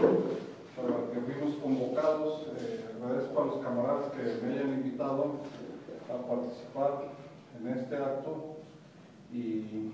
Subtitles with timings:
[0.00, 2.46] para que fuimos convocados.
[2.58, 5.40] Eh, agradezco a los camaradas que me hayan invitado
[6.08, 7.04] a participar
[7.60, 8.56] en este acto
[9.32, 9.92] y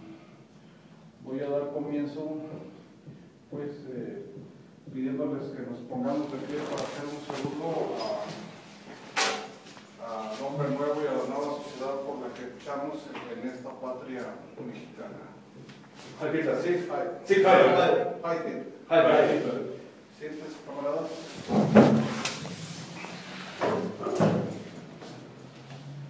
[1.25, 2.39] voy a dar comienzo
[3.51, 4.27] pues eh,
[4.93, 7.69] pidiéndoles que nos pongamos de pie para hacer un saludo
[10.07, 12.97] al hombre nuevo y a la nueva sociedad por la que luchamos
[13.33, 14.23] en esta patria
[14.65, 15.37] mexicana.
[16.63, 16.75] Sí,
[17.25, 17.43] Sí,
[20.19, 21.11] Siéntese, camaradas.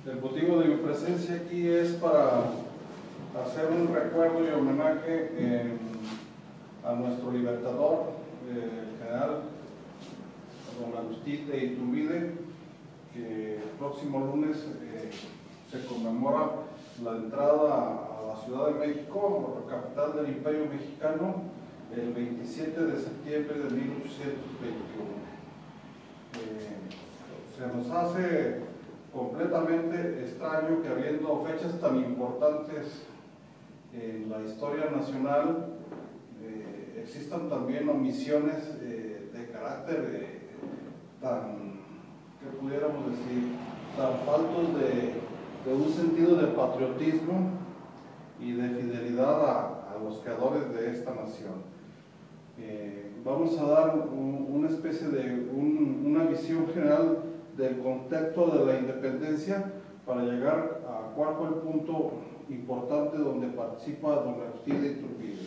[0.06, 2.44] El motivo de mi presencia aquí es para
[3.42, 5.72] hacer un recuerdo y homenaje eh,
[6.84, 8.12] a nuestro libertador,
[8.48, 9.42] el general
[10.78, 12.32] don Agustín de Iturbide,
[13.12, 15.10] que el próximo lunes eh,
[15.68, 16.50] se conmemora
[17.02, 21.56] la entrada a la Ciudad de México, capital del Imperio Mexicano,
[21.96, 25.26] el 27 de septiembre de 1821.
[27.56, 28.60] se nos hace
[29.12, 33.06] completamente extraño que habiendo fechas tan importantes
[33.94, 35.78] en la historia nacional,
[36.42, 40.40] eh, existan también omisiones eh, de carácter eh,
[41.20, 41.80] tan,
[42.40, 43.52] que pudiéramos decir,
[43.96, 45.24] tan faltos de,
[45.72, 47.50] un sentido de patriotismo
[48.38, 49.72] y de fidelidad a,
[50.04, 51.54] los creadores de esta nación.
[53.24, 57.24] Vamos a dar una especie de una visión general
[57.56, 59.72] del contexto de la independencia
[60.06, 62.12] para llegar a cuál fue el punto
[62.48, 65.46] importante donde participa don Agustín de Iturbide.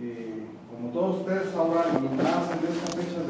[0.00, 3.20] Eh, como todos ustedes sabrán, en esta fecha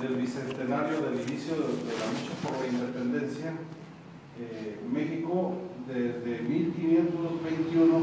[0.00, 3.52] del bicentenario del inicio de, la lucha por la independencia,
[4.40, 5.52] eh, México
[5.86, 7.98] desde 1521,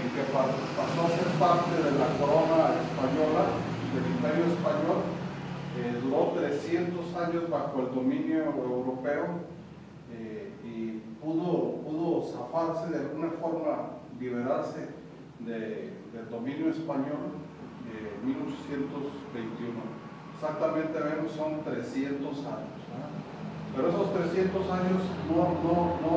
[0.00, 3.42] en que pasó a ser parte de la corona española,
[3.92, 5.04] del imperio español,
[5.76, 9.50] eh, duró 300 años bajo el dominio europeo
[10.64, 14.88] y pudo, pudo zafarse de alguna forma, liberarse
[15.40, 17.40] del dominio español
[17.84, 20.00] de 1821.
[20.34, 22.80] Exactamente vemos son 300 años.
[23.74, 26.16] Pero esos 300 años no, no, no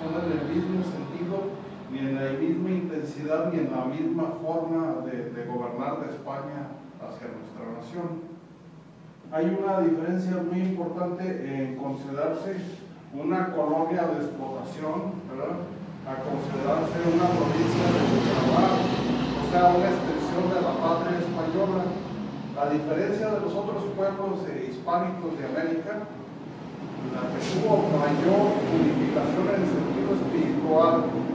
[0.00, 1.61] son en el mismo sentido,
[1.92, 7.28] ni en la misma intensidad, ni en la misma forma de, gobernar de España hacia
[7.28, 8.32] nuestra nación.
[9.30, 12.56] Hay una diferencia muy importante en considerarse
[13.12, 15.20] una colonia de explotación,
[16.08, 18.80] a considerarse una provincia de trabajo,
[19.36, 21.84] o sea, una extensión de la patria española.
[22.52, 26.08] A diferencia de los otros pueblos hispánicos de América,
[27.12, 31.31] la que tuvo mayor unificación en el sentido espiritual,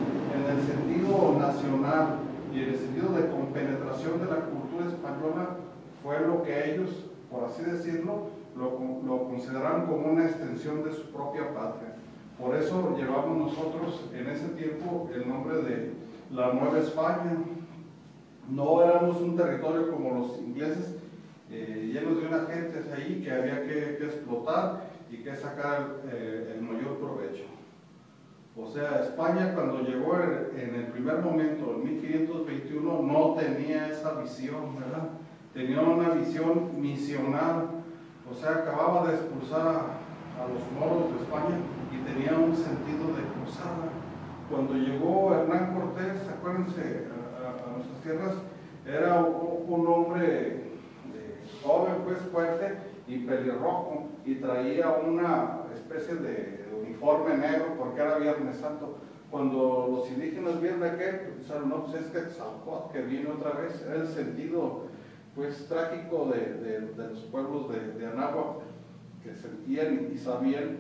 [0.58, 2.20] el sentido nacional
[2.54, 5.58] y en el sentido de compenetración de la cultura española,
[6.04, 11.54] fue lo que ellos, por así decirlo, lo, consideraron como una extensión de su propia
[11.54, 11.96] patria.
[12.40, 15.92] Por eso llevamos nosotros en ese tiempo el nombre de
[16.32, 17.38] la Nueva España.
[18.50, 20.96] No éramos un territorio como los ingleses,
[21.52, 26.62] eh, llenos de una gente ahí que había que, explotar y que sacar eh, el
[26.62, 27.57] mayor provecho.
[28.60, 34.80] O sea, España cuando llegó en el primer momento, en 1521, no tenía esa visión,
[34.80, 35.10] ¿verdad?
[35.54, 37.78] Tenía una visión misional
[38.30, 41.58] o sea, acababa de expulsar a, los moros de España
[41.92, 43.90] y tenía un sentido de cruzada.
[44.52, 47.08] Cuando llegó Hernán Cortés, acuérdense,
[47.42, 48.36] a, nuestras tierras,
[48.86, 50.74] era un, hombre
[51.64, 58.58] joven, pues fuerte y pelirrojo, y traía una especie de, uniforme negro porque era Viernes
[58.58, 58.98] Santo.
[59.30, 63.82] Cuando los indígenas vieron aquel, pensaron, no, pues es que Tzalcot, que vino otra vez,
[63.86, 64.84] era el sentido
[65.36, 68.58] pues trágico de, los pueblos de, de, Anáhuac
[69.24, 70.78] que sentían y sabían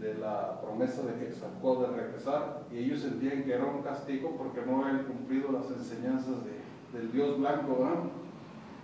[0.00, 4.34] de la promesa de que sacó de regresar y ellos sentían que era un castigo
[4.36, 6.34] porque no habían cumplido las enseñanzas
[6.92, 7.86] del Dios blanco.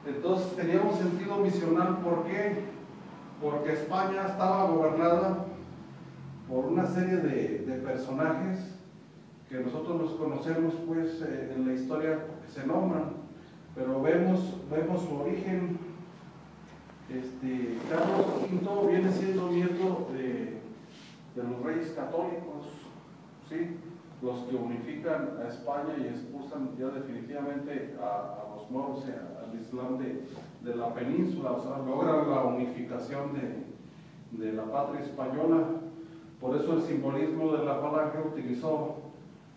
[0.06, 2.64] Entonces teníamos sentido misional, ¿por qué?
[3.40, 5.46] Porque España estaba gobernada
[6.52, 8.76] por una serie de, personajes
[9.48, 13.22] que nosotros los conocemos pues eh, en la historia que se nombran
[13.74, 15.78] pero vemos, vemos su origen.
[17.08, 20.60] Este, Carlos V viene siendo nieto de,
[21.36, 22.66] los reyes católicos,
[23.48, 23.78] ¿sí?
[24.20, 30.76] los que unifican a España y expulsan ya definitivamente a, los moros, al Islam de,
[30.76, 33.32] la península, o sea, logran la unificación
[34.32, 35.82] de la patria española.
[36.42, 38.96] Por eso el simbolismo de la falange utilizó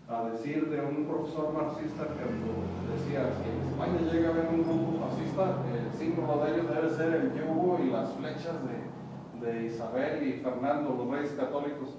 [0.07, 4.63] a decir de un profesor marxista que decía, si en España llega a haber un
[4.63, 9.65] grupo fascista, el símbolo de ellos debe ser el yugo y las flechas de, de
[9.65, 11.95] Isabel y Fernando, los reyes católicos,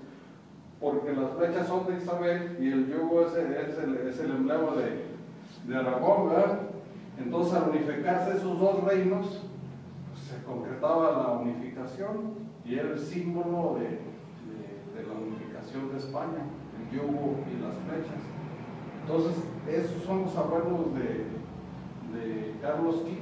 [0.81, 3.55] porque las flechas son de Isabel y el yugo es, el,
[4.07, 5.05] es el, emblema de,
[5.67, 6.61] de Aragón, ¿verdad?
[7.19, 9.43] Entonces al unificarse esos dos reinos,
[10.13, 12.35] pues, se concretaba la unificación
[12.65, 14.16] y era el símbolo de
[15.07, 16.43] la unificación de España,
[16.77, 18.23] el yugo y las flechas.
[19.03, 19.37] Entonces,
[19.69, 21.37] esos son los abuelos de,
[22.63, 23.13] Carlos V.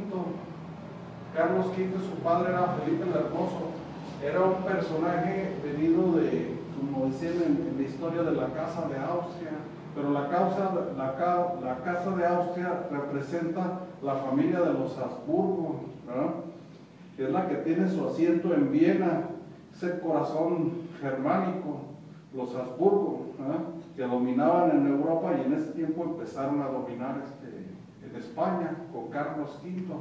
[1.36, 3.74] Carlos V, su padre era Felipe el Hermoso.
[4.22, 8.96] Era un personaje venido de, como decían en, en la historia de la Casa de
[8.96, 9.50] Austria,
[9.94, 11.04] pero la, causa, la,
[11.62, 15.82] la, Casa de Austria representa la familia de los Habsburgo,
[17.16, 19.22] que es la que tiene su asiento en Viena,
[19.72, 20.72] ese corazón
[21.04, 21.76] germánico,
[22.34, 23.26] los Habsburgo,
[23.94, 29.08] que dominaban en Europa y en ese tiempo empezaron a dominar este, en España con
[29.08, 29.94] Carlos V.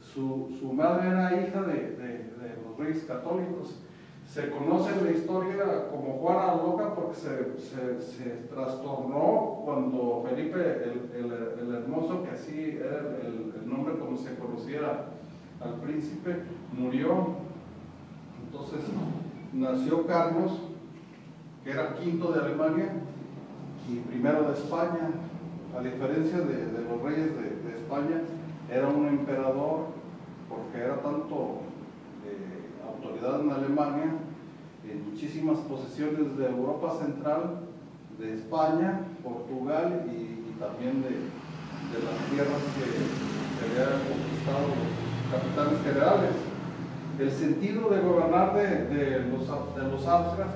[0.00, 2.24] Su, su madre era hija de, de,
[2.62, 3.80] los reyes católicos
[4.26, 11.24] se conoce la historia como Juana Loca porque se, se, se trastornó cuando Felipe el,
[11.24, 15.06] el, Hermoso, que así era el, el, nombre como se conocía
[15.60, 16.42] al príncipe,
[16.72, 17.34] murió.
[18.44, 18.80] Entonces
[19.54, 20.52] nació Carlos,
[21.62, 22.92] que era quinto de Alemania
[23.88, 25.10] y primero de España.
[25.76, 28.22] A diferencia de, los reyes de, España,
[28.70, 29.86] era un emperador
[30.48, 31.60] porque era tanto
[32.86, 34.12] autoridad en Alemania,
[34.88, 37.60] en muchísimas posesiones de Europa Central,
[38.18, 46.53] de España, Portugal y, también de, las tierras que, que habían conquistado los capitanes generales.
[47.18, 49.46] El sentido de gobernar de, los,
[49.76, 50.48] de los Austrias,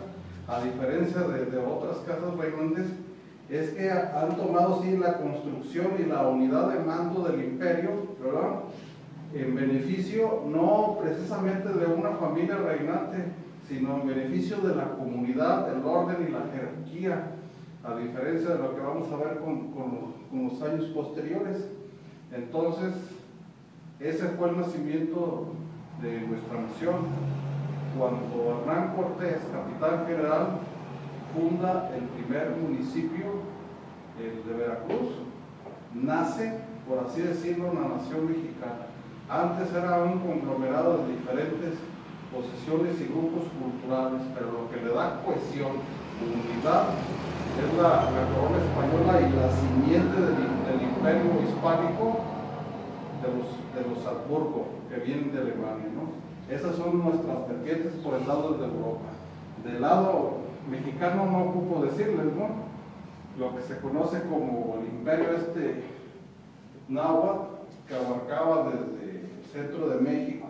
[0.49, 2.87] a diferencia de, otras casas reinantes,
[3.49, 7.91] es que han tomado sí la construcción y la unidad de mando del imperio,
[8.21, 8.63] ¿verdad?
[9.35, 13.25] en beneficio no precisamente de una familia reinante,
[13.69, 17.35] sino en beneficio de la comunidad, el orden y la jerarquía,
[17.85, 21.69] a diferencia de lo que vamos a ver con, con los años posteriores.
[22.33, 22.95] Entonces,
[24.01, 25.55] ese fue el nacimiento
[26.03, 26.97] de nuestra nación.
[27.97, 30.61] Cuando Hernán Cortés, capitán general,
[31.35, 33.59] funda el primer municipio,
[34.19, 35.15] de Veracruz,
[35.95, 36.59] nace,
[36.89, 38.91] por así decirlo, la nación mexicana.
[39.29, 41.75] Antes era un conglomerado de diferentes
[42.35, 45.79] posesiones y grupos culturales, pero lo que le da cohesión,
[46.19, 46.99] unidad,
[47.59, 52.21] es la, la corona española y la simiente del, imperio hispánico
[53.23, 53.99] de los, de los
[54.89, 55.87] que vienen de Alemania.
[55.95, 56.55] ¿no?
[56.55, 59.11] Esas son nuestras vertientes por el lado de Europa.
[59.65, 60.39] Del lado
[60.71, 62.69] mexicano no ocupo decirles, ¿no?
[63.39, 65.85] Lo que se conoce como el imperio este
[66.89, 67.55] náhuatl,
[67.87, 70.47] que abarcaba desde centro de México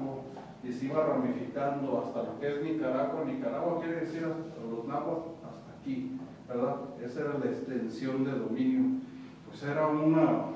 [0.62, 3.25] y se iba ramificando hasta lo que es Nicaragua.
[3.25, 6.19] Nicaragua quiere decir hasta los náhuatl hasta aquí,
[6.49, 6.76] ¿verdad?
[7.05, 9.00] Esa era la extensión de dominio.
[9.49, 10.47] Pues era una,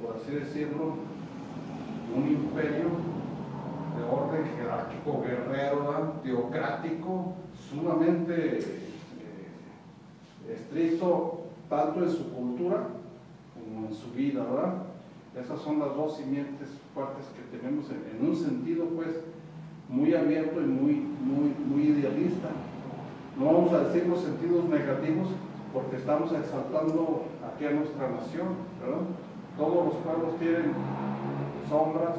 [0.00, 0.94] por así decirlo,
[2.14, 2.90] un imperio
[3.96, 7.34] de orden jerárquico, guerrero, teocrático,
[7.70, 8.62] sumamente eh,
[10.50, 12.88] estricto, tanto en su cultura
[13.54, 14.74] como en su vida, ¿verdad?
[15.38, 19.20] Esas son las dos simientes fuertes que tenemos en, en, un sentido pues
[19.88, 22.48] muy abierto y muy, muy, muy idealista.
[23.38, 25.28] No vamos a decir los sentidos negativos
[25.72, 28.48] porque estamos exaltando aquí a nuestra nación,
[28.80, 29.06] ¿verdad?
[29.56, 30.72] Todos los pueblos tienen
[31.68, 32.16] sombras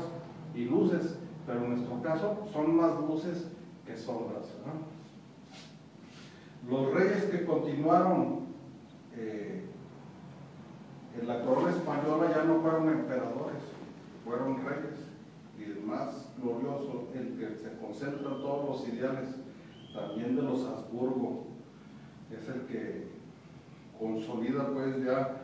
[0.55, 3.47] y luces, pero en nuestro caso son más luces
[3.85, 4.43] que sombras.
[6.69, 8.39] Los reyes que continuaron
[9.15, 9.65] eh,
[11.19, 13.61] en la corona española ya no fueron emperadores,
[14.23, 14.99] fueron reyes.
[15.59, 19.29] Y el más glorioso, el que se concentra en todos los ideales,
[19.93, 21.47] también de los Habsburgo,
[22.31, 23.07] es el que
[23.99, 25.42] consolida pues ya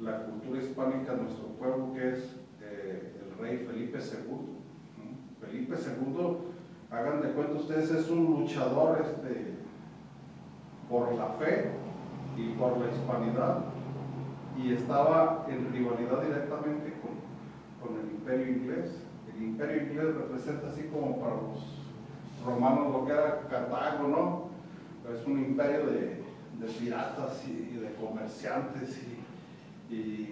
[0.00, 4.56] la cultura hispánica de nuestro pueblo, que es eh, el rey Felipe II.
[5.40, 6.36] Felipe II,
[6.90, 9.54] hagan de cuenta ustedes, es un luchador este,
[10.88, 11.70] por la fe
[12.36, 13.64] y por la hispanidad
[14.62, 19.02] y estaba en rivalidad directamente con, con, el imperio inglés.
[19.34, 24.50] El imperio inglés representa así como para los romanos lo que era Cartago, ¿no?
[25.12, 26.20] Es un imperio de,
[26.78, 28.98] piratas y, de comerciantes
[29.90, 30.28] y,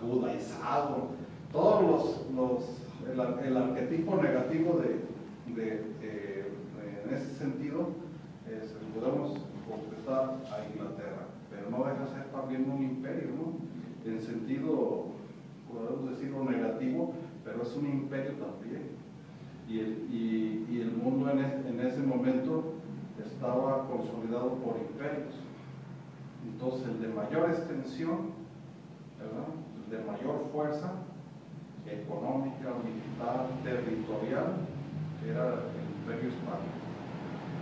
[0.00, 1.08] judaizado.
[1.52, 2.64] Todos los, los
[3.12, 5.90] el, el, arquetipo negativo de, de,
[7.04, 7.88] en ese sentido
[8.48, 9.38] es, podemos
[9.68, 14.10] completar a Inglaterra pero no deja de ser también un imperio, ¿no?
[14.10, 15.06] En sentido,
[15.70, 17.12] podemos decirlo negativo,
[17.44, 18.90] pero es un imperio también.
[19.68, 22.74] Y el, y, y el mundo en, en ese momento
[23.24, 25.34] estaba consolidado por imperios.
[26.46, 28.39] Entonces el de mayor extensión,
[29.90, 30.92] de mayor fuerza
[31.84, 34.62] económica, militar, territorial,
[35.26, 36.78] era el imperio hispánico.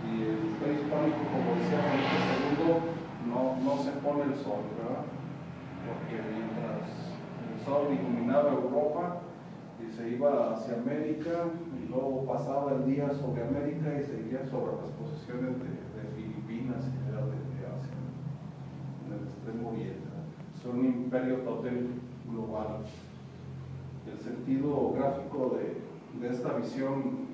[0.05, 5.03] Y el imperio hispánico, como decía Felipe II, no, no se pone el sol, ¿verdad?
[5.89, 6.85] Porque mientras
[7.49, 9.21] el sol iluminaba Europa
[9.81, 14.77] y se iba hacia América, y luego pasaba el día sobre América y seguía sobre
[14.77, 15.79] las posesiones de,
[16.15, 17.95] Filipinas, era de, de Asia,
[19.05, 20.08] en el extremo oriente.
[20.59, 21.87] Es un imperio total
[22.29, 22.79] global.
[24.11, 27.29] El sentido gráfico de, de esta visión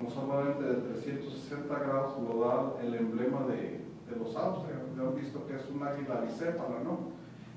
[0.00, 4.78] no solamente de 360 grados lo da el emblema de, de los Austrias.
[4.96, 6.98] Ya han visto que es un águila bicéfala, ¿no?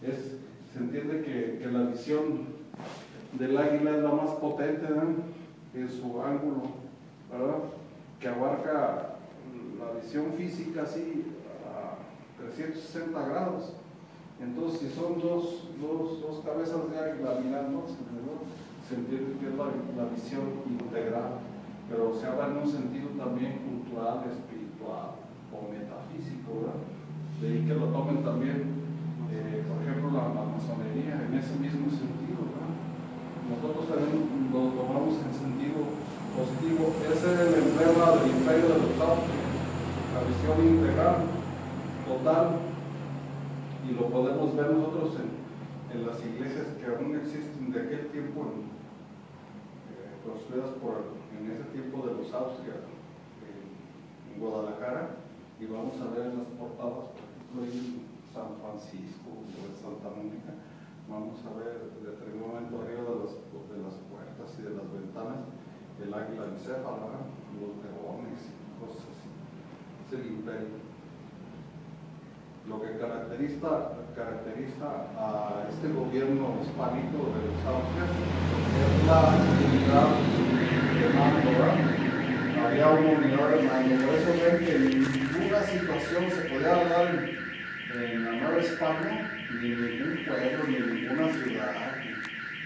[0.01, 0.37] Es,
[0.73, 2.45] se entiende que, que, la visión
[3.33, 4.87] del águila es la más potente
[5.75, 6.63] en su ángulo,
[7.31, 7.59] ¿verdad?
[8.19, 9.17] Que abarca
[9.79, 11.25] la visión física así
[11.67, 13.75] a 360 grados.
[14.41, 19.65] Entonces, si son dos, dos, dos cabezas de águila mirando, se entiende que es la,
[19.95, 21.51] la visión integral
[21.91, 25.19] pero se habla en un sentido también cultural, espiritual
[25.51, 26.79] o metafísico, ¿verdad?
[27.43, 28.87] De que lo tomen también,
[29.27, 32.71] eh, por ejemplo, la, la, masonería en ese mismo sentido, ¿verdad?
[33.51, 34.23] Nosotros también
[34.55, 35.83] lo tomamos en sentido
[36.31, 36.95] positivo.
[37.11, 39.51] Ese es el emblema del imperio de los Austrias,
[40.15, 41.27] la visión integral,
[42.07, 42.70] total,
[43.91, 45.51] y lo podemos ver nosotros en,
[46.07, 48.47] las iglesias que aún existen de aquel tiempo,
[49.91, 52.87] eh, construidas por en ese tiempo de los Austrias
[53.43, 55.19] en, Guadalajara
[55.59, 60.07] y vamos a ver en las portadas, por ejemplo, en San Francisco o en Santa
[60.15, 60.55] Mónica,
[61.11, 65.43] vamos a ver de momento arriba de las, de las puertas y de las ventanas
[65.99, 67.27] el águila bicéfala,
[67.59, 68.39] los leones
[68.79, 69.27] cosas así.
[70.07, 70.90] Es el imperio.
[72.71, 74.87] Lo que caracteriza, caracteriza
[75.17, 78.11] a este gobierno hispánico de los Austrias
[78.79, 80.07] es la actividad
[82.63, 83.57] había una unidad de
[84.39, 90.63] ven que ninguna situación se podía dar en, en la Nueva España, ni ningún pueblo,
[90.67, 91.97] ni ninguna ciudad,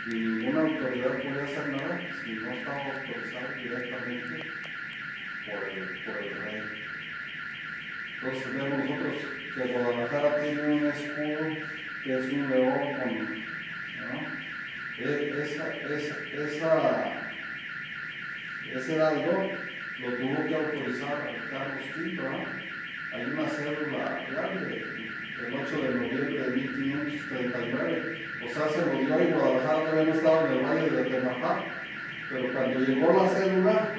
[0.06, 4.36] ni, ni ninguna autoridad podía hacer nada si no estaba autorizado directamente
[5.48, 6.62] por el, por el rey.
[8.22, 11.40] Entonces vemos nosotros que Guadalajara tiene un escudo
[12.04, 13.46] que es un león con.
[14.98, 17.26] E, esa, esa, esa
[18.74, 19.50] ese heraldo
[20.00, 22.46] lo tuvo que autorizar Carlos V, ¿no?
[23.14, 24.84] Hay una cédula grande
[25.48, 28.26] el 8 de noviembre de 1539.
[28.44, 31.64] O sea, se lo dio y Guadalajara todavía no estaba en el valle de Temajac.
[32.30, 33.96] Pero cuando llegó la cédula,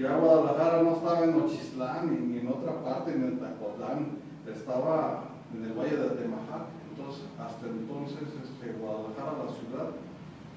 [0.00, 4.18] ya Guadalajara no estaba en Ochislán ni, ni en otra parte, ni en Tacotlán,
[4.52, 6.68] estaba en el valle de Temajac.
[6.90, 9.90] Entonces, hasta entonces, este, Guadalajara, la ciudad,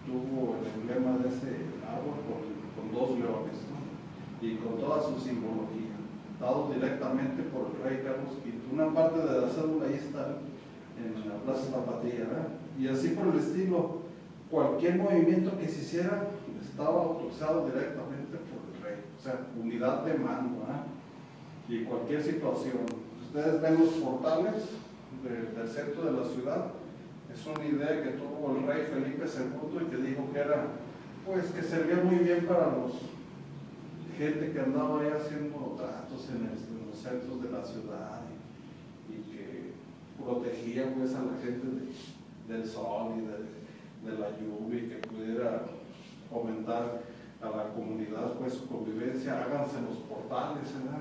[0.05, 3.61] tuvo el emblema de ese árbol con, dos leones
[4.41, 5.95] y con toda su simbología,
[6.39, 8.73] dado directamente por el rey Carlos V.
[8.73, 10.39] Una parte de la cédula ahí está
[10.97, 12.47] en la Plaza Zapatilla, ¿verdad?
[12.79, 14.01] y así por el estilo,
[14.49, 16.27] cualquier movimiento que se hiciera
[16.61, 20.85] estaba autorizado directamente por el rey, o sea, unidad de mando, ¿verdad?
[21.69, 23.10] y cualquier situación.
[23.33, 24.63] Ustedes ven los portales
[25.23, 26.65] de, del centro de la ciudad,
[27.33, 30.67] es una idea que tuvo el rey Felipe II y que dijo que era,
[31.25, 32.91] pues que servía muy bien para los
[34.17, 38.19] gente que andaba ahí haciendo tratos en, el, en los centros de la ciudad
[39.09, 39.71] y, que
[40.21, 45.07] protegía pues a la gente de, del sol y de, de, la lluvia y que
[45.07, 45.67] pudiera
[46.29, 47.01] fomentar
[47.41, 50.99] a la comunidad pues su convivencia, háganse los portales, ¿verdad?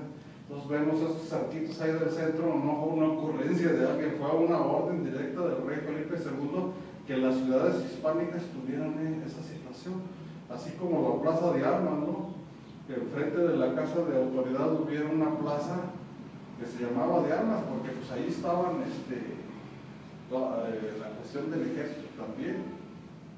[0.51, 4.59] Entonces vemos estos arquitos ahí del centro, no fue una ocurrencia de alguien, fue una
[4.59, 6.73] orden directa del rey Felipe II
[7.07, 10.03] que las ciudades hispánicas tuvieran esa situación.
[10.49, 12.35] Así como la plaza de armas, ¿no?
[12.85, 15.95] Que enfrente de la casa de autoridad hubiera una plaza
[16.59, 19.23] que se llamaba de armas, porque pues ahí estaban este,
[20.29, 22.57] toda, eh, la cuestión del ejército también.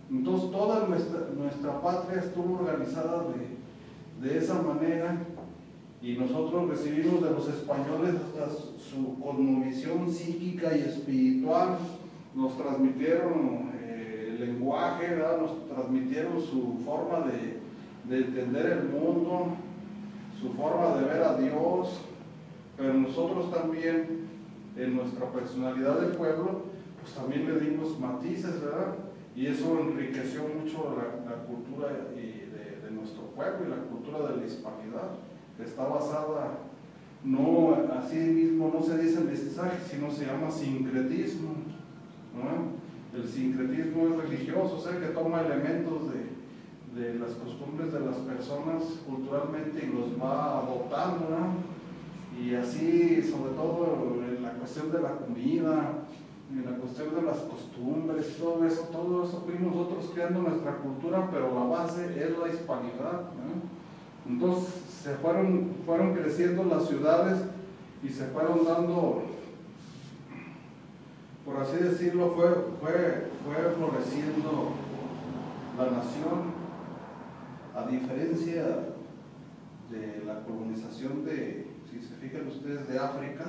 [0.09, 5.15] Entonces toda nuestra, nuestra patria estuvo organizada de, de esa manera
[6.03, 8.15] y nosotros recibimos de los españoles
[8.77, 11.77] su cosmovisión psíquica y espiritual,
[12.35, 15.39] nos transmitieron eh, el lenguaje, ¿verdad?
[15.39, 17.59] nos transmitieron su forma de,
[18.09, 19.55] de entender el mundo,
[20.41, 22.01] su forma de ver a Dios,
[22.75, 24.27] pero nosotros también,
[24.75, 26.63] en nuestra personalidad del pueblo,
[27.01, 28.95] pues también le dimos matices, ¿verdad?
[29.35, 31.87] Y eso enriqueció mucho la, cultura
[33.35, 35.09] pueblo y la cultura de la hispanidad,
[35.59, 36.59] está basada
[37.23, 41.51] no así mismo, no se dice mestizaje, sino se llama sincretismo.
[43.15, 48.17] El sincretismo es religioso, o sea, que toma elementos de, de las costumbres de las
[48.17, 51.27] personas culturalmente y los va adoptando,
[52.37, 56.03] Y así, sobre todo en la cuestión de la comida,
[56.51, 61.29] en la cuestión de las costumbres, todo eso, todo eso fuimos nosotros creando nuestra cultura,
[61.31, 63.29] pero la base es la hispanidad.
[64.27, 67.37] Entonces se fueron, fueron creciendo las ciudades
[68.01, 69.23] y se fueron dando,
[71.43, 72.47] por así decirlo, fue,
[72.79, 74.69] fue, fue floreciendo
[75.77, 76.53] la nación,
[77.75, 78.63] a diferencia
[79.91, 83.43] de la colonización de, si se fijan ustedes, de África,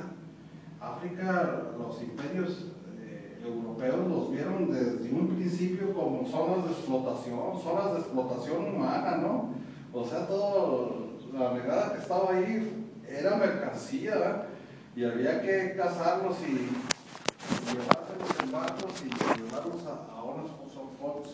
[0.80, 2.66] África, los imperios
[2.98, 9.18] eh, europeos los vieron desde un principio como zonas de explotación, zonas de explotación humana,
[9.18, 9.50] ¿no?
[9.92, 11.03] O sea, todo
[11.38, 14.46] la negada que estaba ahí era mercancía,
[14.96, 16.70] y había que cazarlos y,
[17.66, 20.50] llevárselos en barcos y llevarlos a, a unas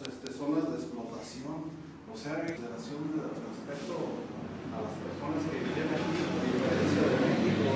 [0.09, 1.81] este, zonas de explotación.
[2.13, 3.95] O sea, consideración respecto
[4.75, 7.69] a las personas que viven aquí, a diferencia de México,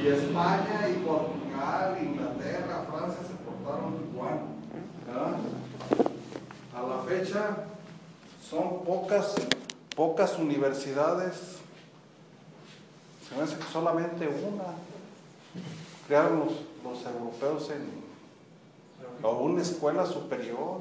[0.00, 4.38] Y España y Portugal, Inglaterra, Francia se portaron igual.
[6.74, 7.42] A la fecha
[8.40, 9.34] son pocas
[9.94, 11.58] pocas universidades,
[13.28, 14.74] se me hace que solamente una,
[16.06, 16.40] crearon
[16.84, 18.00] los, europeos en
[19.22, 20.80] una escuela superior,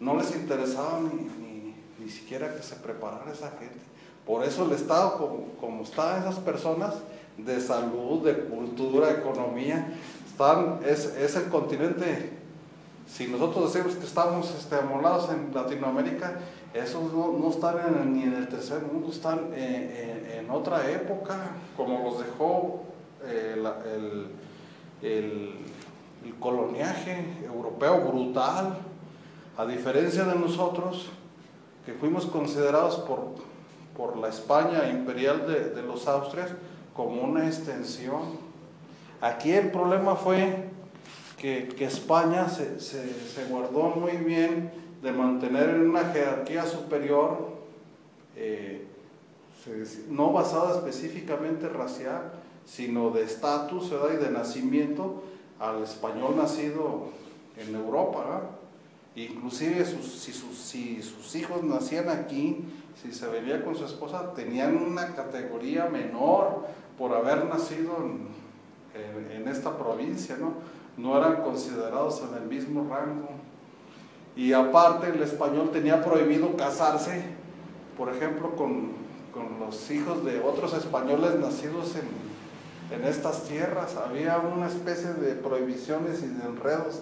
[0.00, 1.30] no les interesaba ni,
[1.98, 3.80] ni, siquiera que se preparara esa gente.
[4.24, 6.94] Por eso el Estado, como, como están esas personas
[7.36, 9.92] de salud, de cultura, economía,
[10.30, 12.32] están, es, es el continente.
[13.08, 16.38] Si nosotros decimos que estamos este, amolados en Latinoamérica,
[16.78, 21.36] esos no, están ni en el tercer mundo, están en, otra época,
[21.76, 22.84] como los dejó
[23.24, 23.56] eh,
[25.02, 25.66] el,
[26.40, 28.78] coloniaje europeo brutal,
[29.56, 31.06] a diferencia de nosotros,
[31.84, 33.34] que fuimos considerados por,
[33.96, 36.50] por la España imperial de, de los Austrias
[36.94, 38.22] como una extensión.
[39.20, 40.66] Aquí el problema fue
[41.36, 44.72] que, España se, se, guardó muy bien
[45.06, 47.50] de mantener en una jerarquía superior,
[48.34, 48.84] eh,
[50.10, 52.32] no basada específicamente racial,
[52.64, 55.22] sino de estatus y de nacimiento
[55.60, 57.10] al español nacido
[57.56, 58.50] en Europa.
[59.14, 62.64] Inclusive si, sus, hijos nacían aquí,
[63.00, 66.66] si se venía con su esposa, tenían una categoría menor
[66.98, 70.36] por haber nacido en, esta provincia,
[70.96, 73.45] no eran considerados en el mismo rango.
[74.36, 77.24] Y aparte el español tenía prohibido casarse,
[77.96, 79.06] por ejemplo, con,
[79.60, 83.96] los hijos de otros españoles nacidos en, estas tierras.
[83.96, 87.00] Había una especie de prohibiciones y de enredos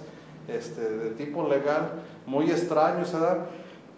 [0.48, 1.92] este, de tipo legal
[2.26, 3.46] muy extraños, ¿verdad?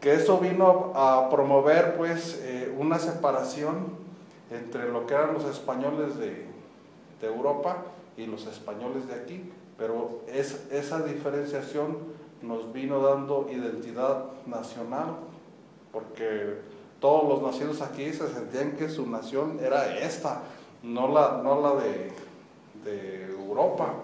[0.00, 3.94] Que eso vino a promover pues eh, una separación
[4.50, 6.46] entre lo que eran los españoles de,
[7.20, 7.84] de Europa
[8.16, 9.52] y los españoles de aquí.
[9.78, 12.15] Pero es, esa diferenciación
[12.46, 15.16] nos vino dando identidad nacional,
[15.92, 16.60] porque
[17.00, 20.42] todos los nacidos aquí se sentían que su nación era esta,
[20.82, 22.26] no la, no la de,
[23.28, 23.94] Europa.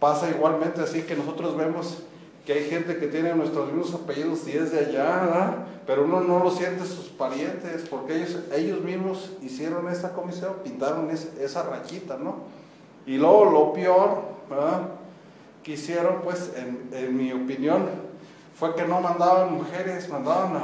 [0.00, 1.98] Pasa igualmente así que nosotros vemos
[2.44, 6.42] que hay gente que tiene nuestros mismos apellidos y es de allá, pero uno no
[6.42, 12.36] lo siente sus parientes, porque ellos, ellos mismos hicieron esta comisión, pintaron esa rachita, ¿no?
[13.06, 14.22] Y luego lo peor,
[15.62, 17.88] que hicieron, pues, en, mi opinión,
[18.54, 20.60] fue que no mandaban mujeres, mandaban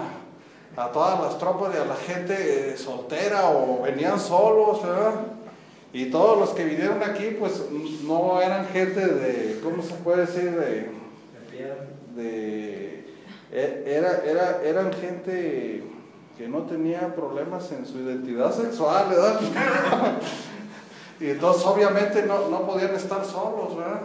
[0.76, 4.80] a, todas las tropas y a la gente eh, soltera o venían solos,
[5.92, 7.64] Y todos los que vinieron aquí, pues,
[8.04, 10.50] no eran gente de, ¿cómo se puede decir?
[10.50, 10.90] De,
[12.14, 13.06] de
[13.52, 15.82] e, era, era, eran gente
[16.36, 19.40] que no tenía problemas en su identidad sexual, ¿verdad?
[21.18, 24.02] Y entonces obviamente no, no podían estar solos, ¿verdad?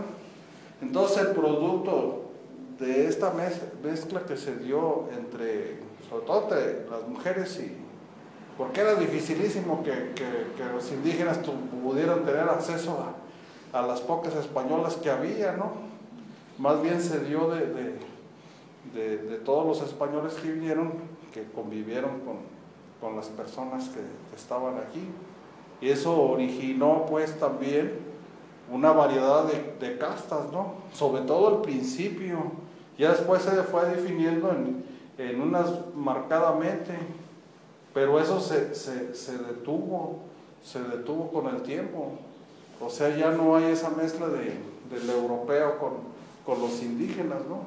[0.82, 2.32] Entonces el producto
[2.80, 5.78] de esta mezcla que se dio entre,
[6.10, 7.78] sobre todo entre las mujeres y,
[8.58, 10.14] porque era dificilísimo que,
[10.74, 11.40] los indígenas
[11.84, 12.98] pudieran tener acceso
[13.74, 15.72] a, las pocas españolas que había, ¿no?
[16.58, 17.96] Más bien se dio de,
[19.46, 20.94] todos los españoles que vinieron,
[21.34, 22.22] que convivieron
[23.00, 25.02] con, las personas que estaban aquí.
[25.82, 28.11] Y eso originó pues también
[28.72, 29.46] una variedad
[29.80, 30.76] de, castas, ¿no?
[30.94, 32.38] Sobre todo al principio.
[32.98, 34.52] Ya después se fue definiendo
[35.18, 36.94] en, unas marcadamente,
[37.94, 38.70] Pero eso se,
[39.38, 40.20] detuvo,
[40.64, 42.14] se detuvo con el tiempo.
[42.80, 44.58] O sea, ya no hay esa mezcla de,
[44.90, 45.92] del europeo con,
[46.46, 47.60] con los indígenas, ¿no?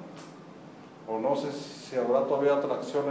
[1.06, 3.04] O no sé si habrá todavía atracción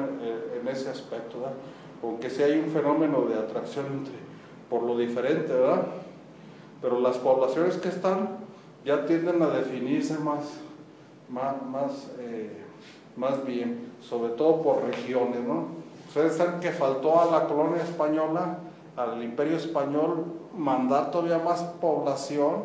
[0.60, 1.54] en, ese aspecto, ¿verdad?
[2.02, 3.86] Aunque sí hay un fenómeno de atracción
[4.70, 5.86] por lo diferente, ¿verdad?
[6.84, 8.40] Pero las poblaciones que están
[8.84, 10.44] ya tienden a definirse más,
[11.30, 12.62] más, eh,
[13.16, 15.68] más bien, sobre todo por regiones, ¿no?
[16.10, 18.58] Ustedes saben que faltó a la colonia española,
[18.98, 22.64] al imperio español, mandar todavía más población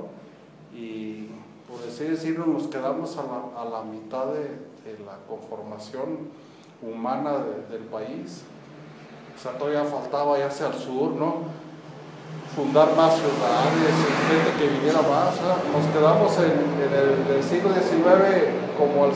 [0.75, 1.29] y,
[1.71, 4.67] por así decirlo, nos quedamos a la, a la mitad de,
[5.05, 6.31] la conformación
[6.83, 7.39] humana
[7.71, 8.43] del país.
[9.37, 11.58] O sea, todavía faltaba ya hacia el sur, ¿no?
[12.55, 13.95] Fundar más ciudades,
[14.29, 15.35] gente que viviera más.
[15.73, 19.15] Nos quedamos en, el, siglo XIX como al 50%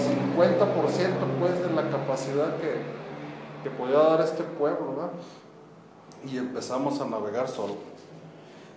[1.39, 2.83] pues, de la capacidad que,
[3.63, 5.11] que podía dar este pueblo, ¿verdad?
[6.25, 7.77] Y empezamos a navegar solo.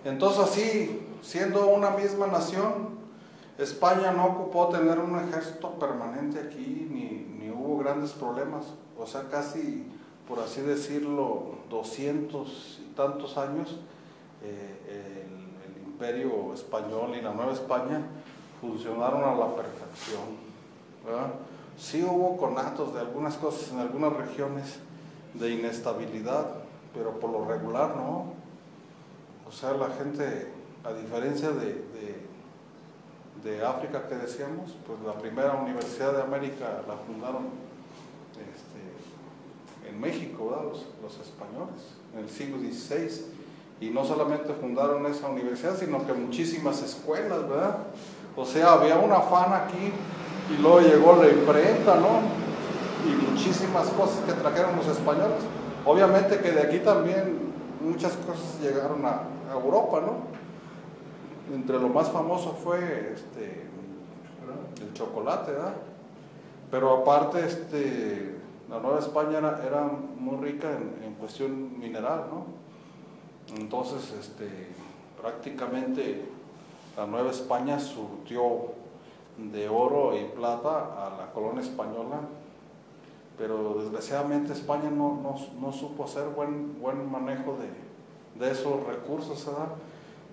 [0.04, 2.96] Entonces así, siendo una misma nación,
[3.58, 8.66] España no ocupó tener un ejército permanente aquí, ni, ni hubo grandes problemas.
[8.98, 9.86] O sea, casi,
[10.28, 13.76] por así decirlo, 200 y tantos años
[14.46, 15.26] eh,
[15.66, 18.02] el, imperio español y la Nueva España
[18.60, 20.46] funcionaron a la perfección.
[21.78, 24.78] Sí hubo conatos de algunas cosas en algunas regiones
[25.34, 26.48] de inestabilidad,
[26.94, 28.34] pero por lo regular no.
[29.48, 30.48] O sea, la gente,
[30.84, 31.84] a diferencia de,
[33.42, 37.44] de, África que decíamos, pues la primera universidad de América la fundaron
[38.34, 43.35] este, en México, los, los españoles, en el siglo XVI
[43.80, 47.78] y no solamente fundaron esa universidad, sino que muchísimas escuelas, ¿verdad?
[48.34, 49.92] O sea, había un afán aquí
[50.50, 52.20] y luego llegó la imprenta, ¿no?
[53.04, 55.38] Y muchísimas cosas que trajeron los españoles.
[55.84, 61.54] Obviamente que de aquí también muchas cosas llegaron a, Europa, ¿no?
[61.54, 63.64] Entre lo más famoso fue este,
[64.82, 65.74] el chocolate, ¿verdad?
[66.68, 68.34] Pero aparte, este,
[68.68, 72.65] la Nueva España era, muy rica en, en cuestión mineral, ¿no?
[73.54, 74.48] Entonces, este,
[75.20, 76.24] prácticamente
[76.96, 78.72] la Nueva España surtió
[79.38, 82.20] de oro y plata a la colonia española,
[83.38, 89.46] pero desgraciadamente España no, supo hacer buen, buen manejo de, esos recursos,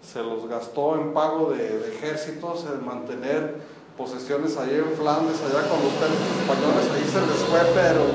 [0.02, 3.62] se los gastó en pago de, ejércitos, en mantener
[3.98, 8.06] posesiones allá en Flandes, allá con los españoles, ahí se les fue, pero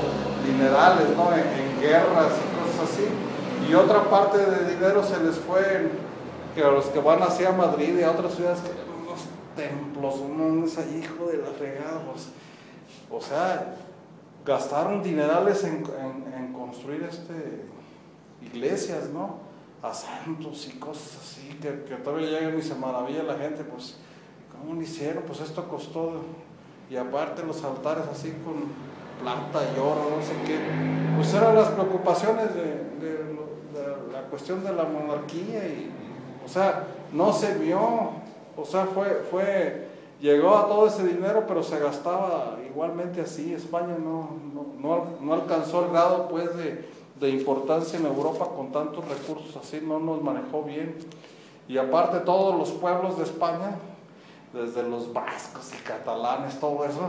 [0.45, 1.33] minerales, ¿no?
[1.33, 3.28] en guerras y cosas así
[3.69, 5.89] y otra parte de dinero se les fue
[6.55, 8.69] que a los que van hacia Madrid y a otras ciudades que
[9.03, 12.29] unos templos, unos hijo de las regados.
[13.11, 13.75] O sea,
[14.45, 15.83] gastaron dinerales en,
[16.53, 17.65] construir este
[18.41, 19.37] iglesias, ¿no?
[19.81, 23.97] A santos y cosas así, que, todavía llegan y se maravilla la gente, pues,
[24.51, 25.23] ¿cómo lo hicieron?
[25.23, 26.21] Pues esto costó,
[26.89, 28.67] y aparte los altares así con
[29.21, 30.59] plata y oro, no sé qué,
[31.15, 32.89] pues eran las preocupaciones de
[33.35, 33.48] la
[34.29, 35.91] cuestión de la monarquía y,
[36.45, 37.79] o sea, no se vio,
[38.55, 39.87] o sea, fue, fue,
[40.19, 43.53] llegó a todo ese dinero, pero se gastaba igualmente así.
[43.53, 44.29] España no,
[44.79, 46.89] no, no, alcanzó el grado, pues, de,
[47.19, 50.95] de, importancia en Europa con tantos recursos así, no nos manejó bien.
[51.67, 53.77] Y aparte todos los pueblos de España,
[54.53, 57.01] desde los vascos y catalanes, todo eso,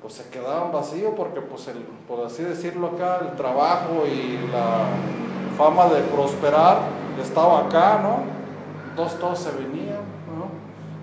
[0.00, 4.86] pues se quedaban vacíos porque, pues, el, por así decirlo acá, el trabajo y la
[5.62, 6.80] fama de prosperar
[7.22, 8.24] estaba acá, ¿no?
[8.96, 10.02] Todos, todos se venían.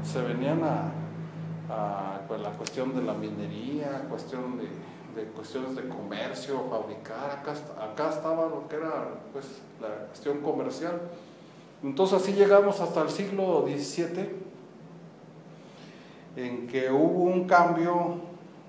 [0.04, 7.40] Se venían a, pues, la cuestión de la minería, cuestión de, cuestiones de comercio, fabricar,
[7.40, 9.46] acá, acá estaba lo que era pues,
[9.80, 11.00] la cuestión comercial.
[11.82, 14.30] Entonces así llegamos hasta el siglo XVII,
[16.36, 18.16] en que hubo un cambio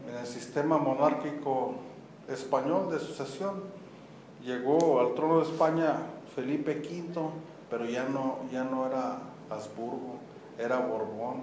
[0.09, 1.74] en el sistema monárquico
[2.29, 3.79] español de sucesión
[4.44, 5.96] llegó al trono de España
[6.35, 7.31] Felipe V,
[7.68, 10.18] pero ya no, ya no era Habsburgo,
[10.59, 11.42] era Borbón.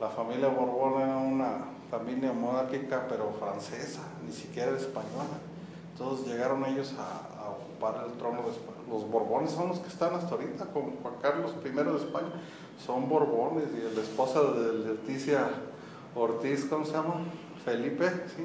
[0.00, 5.40] La familia Borbón era una familia monárquica, pero francesa, ni siquiera española.
[5.92, 8.76] Entonces llegaron ellos a, ocupar el trono de España.
[8.90, 12.32] Los Borbones son los que están hasta ahorita, con Juan Carlos I de España.
[12.84, 15.48] Son Borbones y la esposa de Leticia
[16.14, 17.14] Ortiz, ¿cómo se llama?
[17.64, 18.44] Felipe, ¿sí?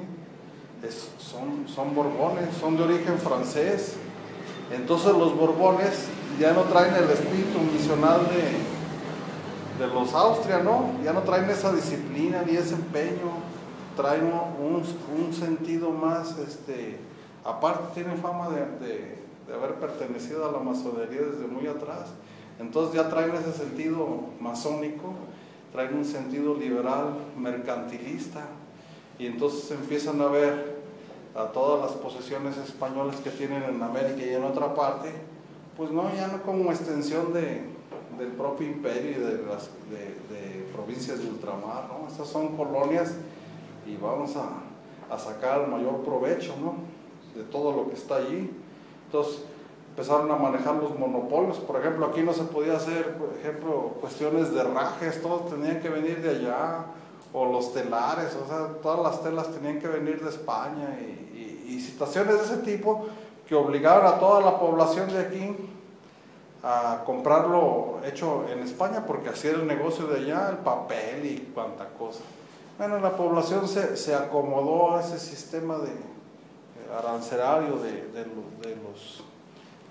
[0.90, 3.96] Son, son borbones, son de origen francés.
[4.72, 6.08] Entonces los borbones
[6.40, 10.92] ya no traen el espíritu misional de, de los Austria, ¿no?
[11.04, 13.30] Ya no traen esa disciplina ni ese empeño,
[13.96, 16.98] traen un, un sentido más, este,
[17.44, 22.08] aparte tienen fama de, de haber pertenecido a la masonería desde muy atrás.
[22.58, 24.06] Entonces ya traen ese sentido
[24.40, 25.12] masónico,
[25.72, 28.40] traen un sentido liberal, mercantilista,
[29.18, 30.71] y entonces empiezan a ver
[31.34, 35.10] a todas las posesiones españolas que tienen en América y en otra parte,
[35.76, 37.62] pues no, ya no como extensión de,
[38.18, 42.08] del propio imperio y de las de, provincias de ultramar, ¿no?
[42.08, 43.14] Estas son colonias
[43.86, 46.74] y vamos a, a sacar el mayor provecho, ¿no?
[47.38, 48.50] De todo lo que está allí.
[49.06, 49.44] Entonces,
[49.90, 51.58] empezaron a manejar los monopolios.
[51.58, 55.90] Por ejemplo, aquí no se podía hacer, por ejemplo, cuestiones de rajes, todos tenían que
[55.90, 56.86] venir de allá,
[57.32, 61.80] o los telares, o sea, todas las telas tenían que venir de España, y, y,
[61.80, 63.06] situaciones de ese tipo
[63.48, 65.56] que obligaron a toda la población de aquí
[66.62, 71.38] a comprarlo hecho en España, porque así era el negocio de allá, el papel y
[71.54, 72.20] cuanta cosa.
[72.78, 75.90] Bueno, la población se, se acomodó a ese sistema de
[76.98, 78.26] arancelario de, de,
[78.76, 79.24] los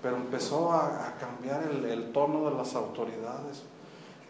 [0.02, 3.62] pero empezó a, cambiar el, tono de las autoridades,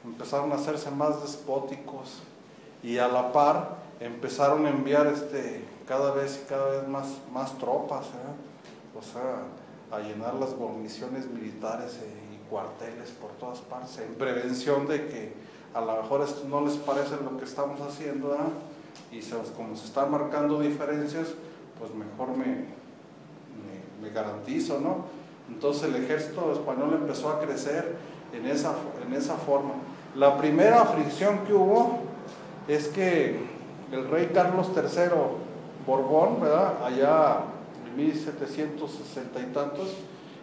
[0.04, 2.22] empezaron a hacerse más despóticos
[2.82, 7.56] y a la par empezaron a enviar este, cada vez y cada vez más, más
[7.58, 8.98] tropas, ¿eh?
[8.98, 9.42] o sea,
[9.96, 11.98] a llenar las guarniciones militares
[12.32, 15.32] y cuarteles por todas partes, en prevención de que
[15.74, 18.36] a lo mejor esto no les parece lo que estamos haciendo,
[19.10, 19.20] y
[19.56, 21.28] como se están marcando diferencias,
[21.78, 25.04] pues mejor me, me, me garantizo, ¿no?
[25.48, 27.96] Entonces el ejército español empezó a crecer
[28.32, 28.74] en esa,
[29.06, 29.72] en esa forma.
[30.14, 32.00] La primera fricción que hubo
[32.68, 33.40] es que
[33.92, 35.10] el rey Carlos III
[35.86, 36.84] Borbón, ¿verdad?
[36.84, 37.44] allá
[37.86, 39.88] en 1760 y tantos,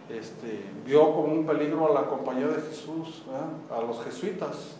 [0.08, 3.22] este, vio como un peligro a la compañía de Jesús,
[3.70, 4.76] a los jesuitas,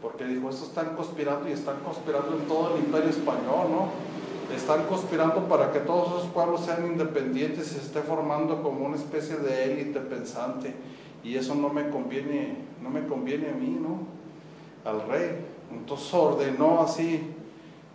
[0.00, 4.10] porque dijo, estos están conspirando y están conspirando en todo el imperio español, ¿no?
[4.54, 8.96] están conspirando para que todos esos pueblos sean independientes y se esté formando como una
[8.96, 10.74] especie de élite pensante.
[11.22, 14.00] Y eso no me conviene, no me conviene a mí, ¿no?
[14.90, 15.46] Al rey.
[15.72, 17.34] Entonces ordenó así,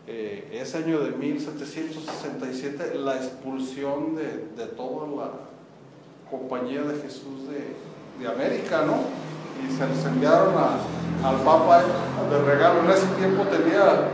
[0.08, 5.32] eh, ese año de 1767, la expulsión de, de toda la
[6.30, 7.76] compañía de Jesús de,
[8.20, 8.98] de América, ¿no?
[9.64, 10.54] Y se les enviaron
[11.24, 11.84] al Papa
[12.30, 12.82] de regalo.
[12.82, 14.10] En ese tiempo tenía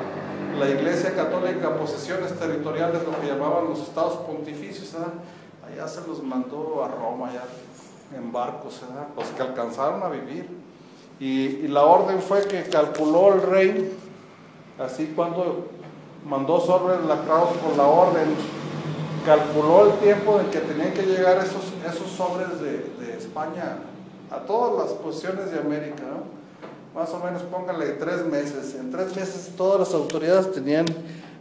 [0.58, 4.95] la Iglesia Católica posesiones territoriales, lo que llamaban los estados pontificios,
[5.65, 7.43] allá se los mandó a Roma, allá
[8.15, 8.82] en barcos,
[9.15, 10.61] los que alcanzaron a vivir.
[11.21, 13.97] Y, la orden fue que calculó el rey,
[14.79, 15.67] así cuando
[16.25, 18.36] mandó sobres lacrados con la orden,
[19.23, 22.81] calculó el tiempo en que tenían que llegar esos, esos sobres de,
[23.17, 23.77] España
[24.31, 26.01] a todas las posiciones de América.
[26.01, 26.41] ¿no?
[26.99, 28.75] más o menos póngale tres meses.
[28.75, 30.86] En tres meses todas las autoridades tenían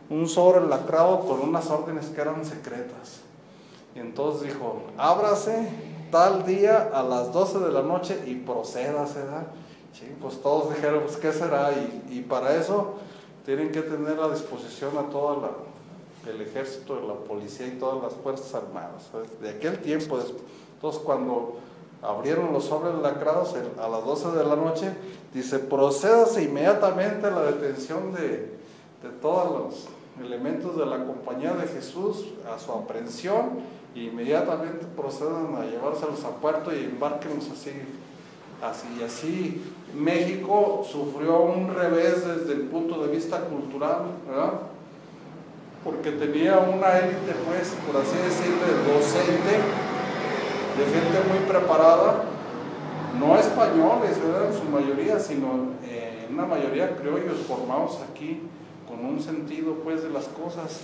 [0.09, 3.21] un sobre lacrado con unas órdenes que eran secretas.
[3.95, 5.69] Y entonces dijo, ábrase
[6.11, 9.21] tal día a las 12 de la noche y procédase.
[9.93, 11.73] Sí, pues todos dijeron, pues ¿qué será?
[12.11, 12.95] Y, para eso
[13.45, 15.51] tienen que tener a disposición a todo
[16.27, 19.11] el ejército, la policía y todas las fuerzas armadas.
[19.41, 20.19] De aquel tiempo,
[20.75, 21.57] entonces cuando
[22.03, 24.93] abrieron los sobres lacrados a las 12 de la noche,
[25.35, 28.59] dice, procédase inmediatamente a la detención de,
[29.21, 35.65] todos los elementos de la compañía de Jesús, a su aprehensión, e inmediatamente procedan a
[35.65, 37.73] llevárselos a puerto y embarquenlos así.
[38.63, 39.63] Así, y así
[39.95, 44.53] México sufrió un revés desde el punto de vista cultural, ¿verdad?
[45.85, 49.59] Porque tenía una élite, pues, por así decirlo, docente,
[50.77, 52.25] de gente muy preparada,
[53.19, 58.41] no españoles, en su mayoría, sino eh, una mayoría criollos formados aquí
[58.89, 60.81] con un sentido pues de las cosas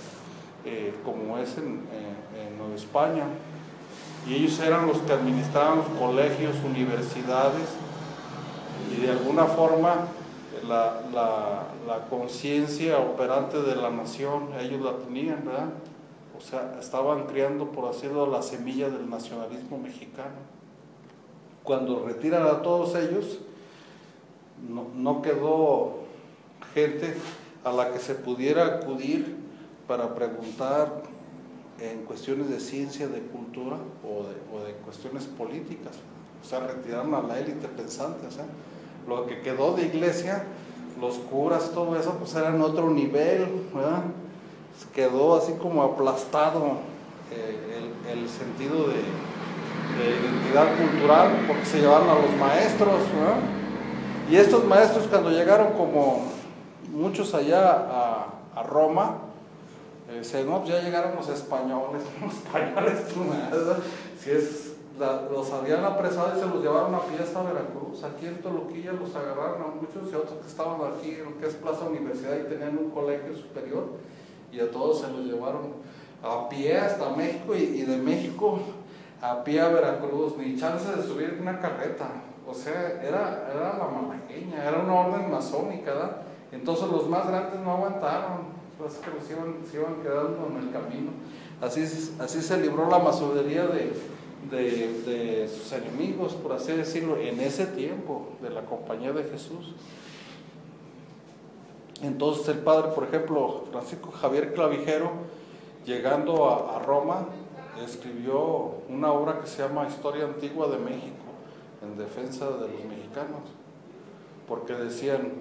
[0.65, 1.81] eh, como es en,
[2.57, 3.23] Nueva España.
[4.27, 7.69] Y ellos eran los que administraban los colegios, universidades,
[8.95, 10.07] y de alguna forma
[10.67, 11.01] la,
[11.87, 15.69] la conciencia operante de la nación, ellos la tenían, ¿verdad?
[16.37, 20.35] O sea, estaban criando, por así decirlo, la semilla del nacionalismo mexicano.
[21.63, 23.39] Cuando retiran a todos ellos,
[24.67, 25.99] no, quedó
[26.73, 27.15] gente
[27.63, 29.35] a la que se pudiera acudir
[29.87, 31.03] para preguntar
[31.79, 35.95] en cuestiones de ciencia, de cultura o de, cuestiones políticas.
[36.43, 38.27] O sea, retiraron a la élite pensante.
[38.27, 38.31] O
[39.07, 40.43] lo que quedó de iglesia,
[40.99, 44.03] los curas, todo eso, pues eran otro nivel, ¿verdad?
[44.93, 46.77] quedó así como aplastado
[47.31, 49.01] eh, el, sentido de,
[49.97, 53.01] identidad cultural porque se llevaron a los maestros.
[54.29, 56.25] Y estos maestros cuando llegaron como
[56.91, 59.17] muchos allá a, Roma,
[60.17, 62.93] Dice, no, pues ya llegaron los españoles, los españoles,
[64.19, 64.66] si es,
[64.97, 68.03] los habían apresado y se los llevaron a pie hasta Veracruz.
[68.03, 71.85] Aquí en Toluquilla los agarraron a muchos y otros que estaban aquí en es Plaza
[71.85, 73.89] Universidad y tenían un colegio superior
[74.51, 75.73] y a todos se los llevaron
[76.23, 78.59] a pie hasta México y, de México
[79.21, 82.09] a pie a Veracruz, ni chance de subir una carreta.
[82.47, 86.17] O sea, era, era la malagueña, era una orden masónica, ¿verdad?
[86.51, 90.71] Entonces los más grandes no aguantaron, pues que los iban, se iban quedando en el
[90.71, 91.11] camino.
[91.61, 91.81] Así,
[92.19, 93.91] así se libró la masonería de,
[94.49, 99.73] de, sus enemigos, por así decirlo, en ese tiempo de la compañía de Jesús.
[102.01, 105.11] Entonces el padre, por ejemplo, Francisco Javier Clavijero,
[105.85, 107.27] llegando a, Roma,
[107.83, 111.15] escribió una obra que se llama Historia Antigua de México,
[111.81, 113.41] en defensa de los mexicanos,
[114.47, 115.33] porque decían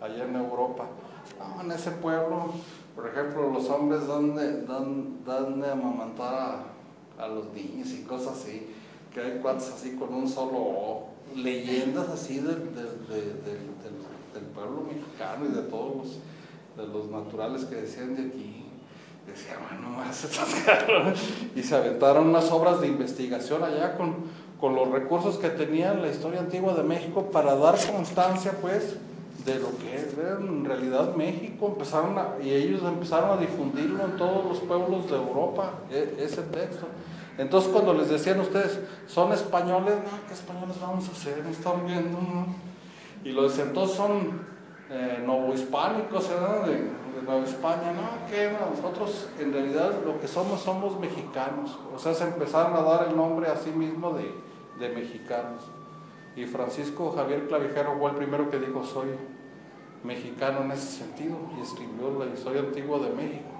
[0.00, 0.86] allá en Europa,
[1.60, 2.52] en ese pueblo,
[2.94, 6.64] por ejemplo, los hombres dan de, dan, dan de amamantar a
[7.18, 8.66] a los niños y cosas así,
[9.12, 15.62] que hay cuantos así con un solo leyendas así del, del, pueblo mexicano y de
[15.62, 16.18] todos los,
[16.76, 18.64] de los naturales que decían de aquí.
[19.26, 20.24] Decían, bueno, más
[21.54, 24.14] y se aventaron unas obras de investigación allá con,
[24.60, 28.96] con los recursos que tenía la historia antigua de México para dar constancia, pues,
[29.44, 34.44] de lo que era en realidad México, empezaron y ellos empezaron a difundirlo en todos
[34.44, 36.86] los pueblos de Europa, e, ese texto.
[37.38, 41.42] Entonces cuando les decían ustedes, son españoles, no, ¿qué españoles vamos a hacer?
[41.44, 42.18] No están viendo,
[43.24, 44.42] Y los decían, entonces son
[44.90, 50.98] eh, novohispánicos, De, de, Nueva España, no, que nosotros en realidad lo que somos somos
[50.98, 51.78] mexicanos.
[51.94, 54.32] O sea, se empezaron a dar el nombre a sí mismo de,
[54.78, 55.64] de mexicanos.
[56.36, 59.08] Y Francisco Javier Clavijero fue el primero que dijo, soy
[60.04, 63.57] mexicano en ese sentido, y escribió la historia antigua de México.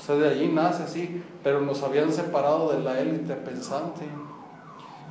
[0.00, 4.06] O sea, de allí nace así, pero nos habían separado de la élite pensante.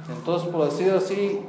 [0.10, 1.41] Entonces, por decir así,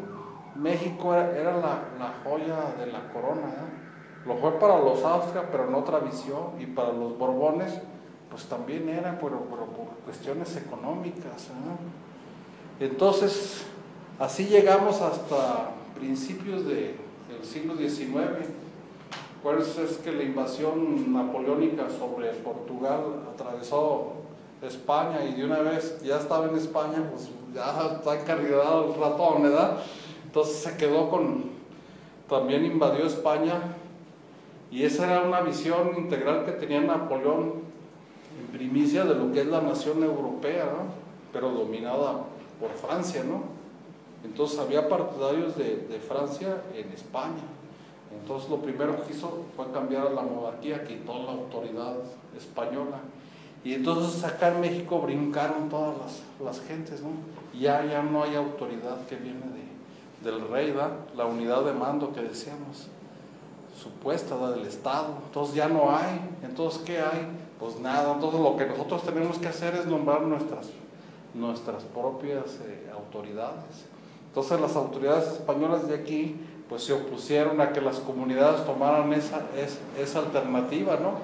[0.57, 3.47] México era, la, joya de la corona.
[3.47, 4.27] ¿eh?
[4.27, 6.03] Lo fue para los Austria, pero en otra
[6.59, 7.81] y para los Borbones,
[8.29, 9.61] pues también era, pero, por
[10.05, 11.47] cuestiones económicas.
[11.47, 12.85] ¿eh?
[12.85, 13.65] Entonces,
[14.19, 16.95] así llegamos hasta principios del
[17.43, 18.51] siglo XIX
[19.43, 23.01] pues es que la invasión napoleónica sobre Portugal
[23.35, 24.13] atravesó
[24.63, 29.43] España y de una vez ya estaba en España, pues ya está encargado el ratón,
[29.43, 29.79] ¿verdad?
[30.27, 31.45] Entonces se quedó con,
[32.29, 33.77] también invadió España
[34.71, 37.55] y esa era una visión integral que tenía Napoleón
[38.39, 41.01] en primicia de lo que es la nación europea, ¿no?
[41.33, 42.25] pero dominada
[42.61, 43.43] por Francia, ¿no?
[44.23, 47.43] Entonces había partidarios de Francia en España.
[48.13, 51.97] Entonces lo primero que hizo fue cambiar a la monarquía, quitó la autoridad
[52.37, 52.99] española.
[53.63, 57.11] Y entonces acá en México brincaron todas las, gentes, ¿no?
[57.59, 60.91] Ya, ya no hay autoridad que viene de, del rey, ¿da?
[61.15, 62.89] la unidad de mando que decíamos,
[63.79, 65.15] supuesta del Estado.
[65.27, 66.21] Entonces ya no hay.
[66.43, 67.29] Entonces, ¿qué hay?
[67.59, 68.15] Pues nada.
[68.15, 70.71] Entonces lo que nosotros tenemos que hacer es nombrar nuestras,
[71.35, 73.87] nuestras propias eh, autoridades.
[74.29, 76.37] Entonces las autoridades españolas de aquí
[76.71, 79.43] pues se opusieron a que las comunidades tomaran esa,
[79.99, 81.15] esa, alternativa, ¿no?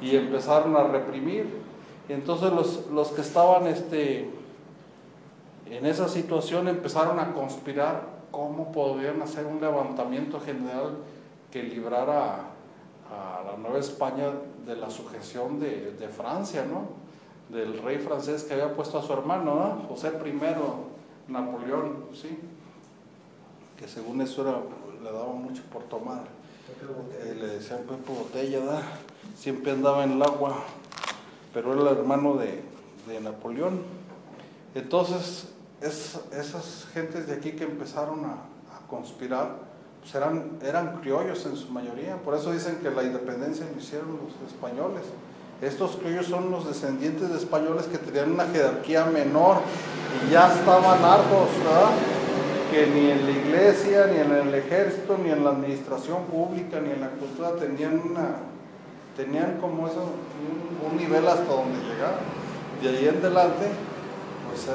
[0.00, 1.60] Y empezaron a reprimir.
[2.08, 4.30] Entonces los, los, que estaban este,
[5.68, 10.98] en esa situación empezaron a conspirar cómo podían hacer un levantamiento general
[11.50, 12.36] que librara
[13.10, 14.26] a, la Nueva España
[14.64, 17.02] de la sujeción de, de, Francia, ¿no?
[17.54, 19.88] Del rey francés que había puesto a su hermano, ¿no?
[19.88, 22.38] José I, Napoleón, ¿sí?
[23.76, 24.58] Que según eso era
[25.02, 26.22] le daba mucho por tomar.
[27.24, 28.82] Eh, le decían Pepe Botella, ¿da?
[29.36, 30.62] siempre andaba en el agua,
[31.52, 32.62] pero era el hermano de,
[33.20, 33.82] Napoleón.
[34.74, 35.48] Entonces,
[35.80, 38.36] esas gentes de aquí que empezaron a,
[38.88, 39.56] conspirar,
[40.00, 44.18] pues eran, eran criollos en su mayoría, por eso dicen que la independencia lo hicieron
[44.18, 45.02] los españoles.
[45.62, 49.58] Estos criollos son los descendientes de españoles que tenían una jerarquía menor
[50.26, 51.90] y ya estaban hartos, ¿verdad?
[52.72, 56.90] Que ni en la iglesia, ni en el ejército, ni en la administración pública, ni
[56.90, 58.36] en la cultura tenían una,
[59.14, 60.08] tenían como eso,
[60.90, 62.14] un, nivel hasta donde llegar.
[62.80, 63.68] De ahí en adelante,
[64.48, 64.66] pues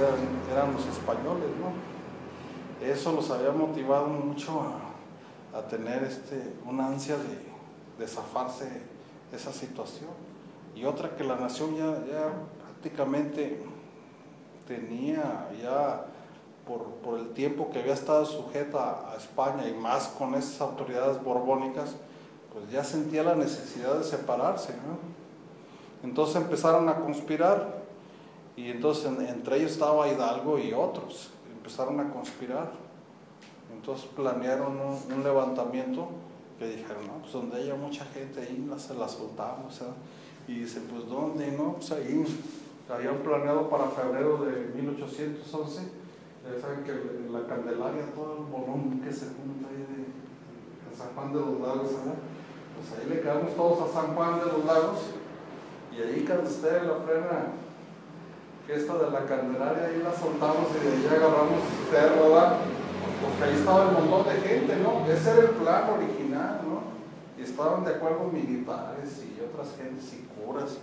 [0.51, 2.85] eran, los españoles, ¿no?
[2.87, 8.69] Eso los había motivado mucho a, tener este, una ansia de, de zafarse
[9.33, 10.11] esa situación.
[10.75, 12.31] Y otra que la nación ya, ya
[12.61, 13.59] prácticamente
[14.67, 16.05] tenía ya
[16.67, 21.95] por, el tiempo que había estado sujeta a España y más con esas autoridades borbónicas,
[22.53, 24.73] pues ya sentía la necesidad de separarse.
[26.03, 27.83] Entonces empezaron a conspirar
[28.55, 31.29] y entonces entre ellos estaba Hidalgo y otros.
[31.55, 32.71] Empezaron a conspirar.
[33.73, 36.07] Entonces planearon un, levantamiento
[36.57, 39.79] que dijeron, no, pues donde haya mucha gente ahí se la soltamos.
[40.47, 41.51] Y dice, pues ¿dónde?
[41.51, 42.25] No, pues ahí
[42.89, 46.06] habían planeado para febrero de 1811.
[46.47, 51.13] Ya saben que en la Candelaria todo el volumen que se junta ahí de, San
[51.13, 54.99] Juan de los Lagos, pues ahí le quedamos todos a San Juan de los Lagos
[55.91, 57.53] y ahí cuando la frena
[58.67, 62.57] esta de la Candelaria, ahí la soltamos y de ahí agarramos cerro, ¿verdad?
[63.21, 65.05] Porque ahí estaba un montón de gente, ¿no?
[65.09, 66.81] Ese era el plan original, ¿no?
[67.37, 70.77] Y estaban de acuerdo militares y otras gentes y curas.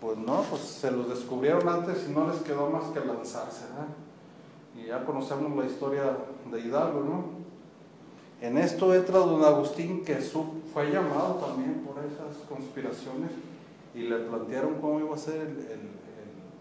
[0.00, 3.88] Pues no, pues se los descubrieron antes y no les quedó más que lanzarse, ¿verdad?
[4.76, 6.16] Y ya conocemos la historia
[6.50, 7.42] de Hidalgo, ¿no?
[8.40, 13.30] En esto entra don Agustín, que fue llamado también por esas conspiraciones
[13.94, 15.48] y le plantearon cómo iba a ser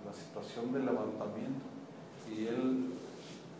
[0.05, 1.66] la situación del levantamiento.
[2.30, 2.93] Y él,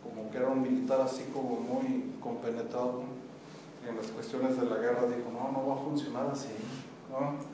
[0.04, 3.02] como que era un militar así como muy compenetrado
[3.88, 6.52] en las cuestiones de la guerra, dijo, no, no va a funcionar así,
[7.10, 7.52] ¿no?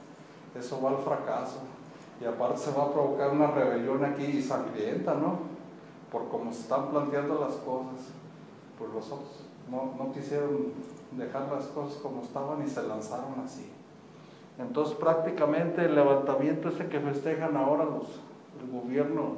[0.59, 1.61] eso va al fracaso.
[2.21, 5.39] Y aparte se va a provocar una rebelión aquí sangrienta, ¿no?
[6.11, 8.13] Por cómo se están planteando las cosas.
[8.79, 10.73] Pues los otros no, quisieron
[11.13, 13.67] dejar las cosas como estaban y se lanzaron así.
[14.59, 18.07] Entonces prácticamente el levantamiento ese que festejan ahora los,
[18.61, 19.37] el gobierno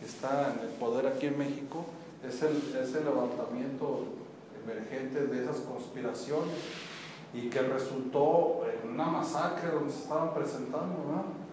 [0.00, 1.84] que está en el poder aquí en México
[2.26, 4.04] es el, levantamiento
[4.64, 6.56] emergente de esas conspiraciones
[7.32, 11.47] y que resultó en una masacre donde se estaban presentando, ¿no?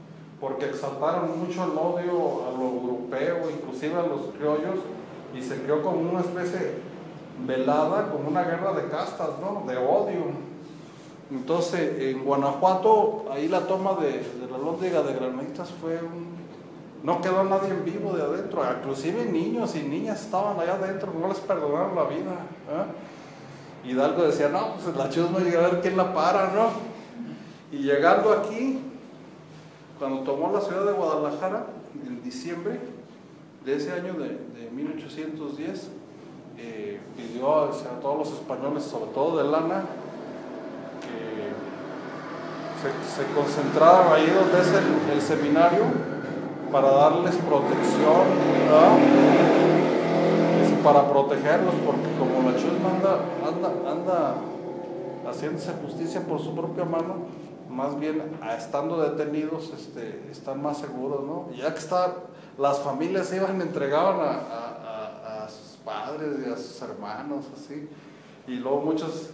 [0.46, 4.76] Porque exaltaron mucho el odio a lo europeo, inclusive a los criollos,
[5.34, 6.74] y se creó como una especie
[7.48, 9.64] velada, como una guerra de castas, ¿no?
[9.68, 10.22] de odio.
[11.32, 16.36] Entonces, en Guanajuato, ahí la toma de, la lóndiga de granitas fue un...
[17.02, 21.28] No quedó nadie en vivo de adentro, inclusive niños y niñas estaban allá adentro, no
[21.28, 22.34] les perdonaron la vida.
[22.70, 23.90] ¿eh?
[23.90, 26.70] Hidalgo decía, no, pues la chusma llega a ver quién la para, ¿no?
[27.72, 28.80] Y llegando aquí,
[30.00, 31.68] cuando tomó la ciudad de Guadalajara,
[32.06, 32.80] en diciembre
[33.66, 35.90] de ese año de, de 1810,
[36.58, 37.72] eh, pidió a
[38.02, 39.86] todos los españoles, sobre todo de lana,
[42.86, 45.84] se, concentraron ahí donde es el, seminario
[46.72, 48.46] para darles protección,
[50.84, 54.36] para protegerlos, porque como la chusma anda, anda, anda
[55.28, 57.26] haciéndose justicia por su propia mano,
[57.76, 61.52] más bien estando detenidos este, están más seguros, ¿no?
[61.54, 62.14] ya que está,
[62.58, 67.88] las familias iban, entregaban a, sus padres y a sus hermanos, así,
[68.48, 69.30] y luego muchos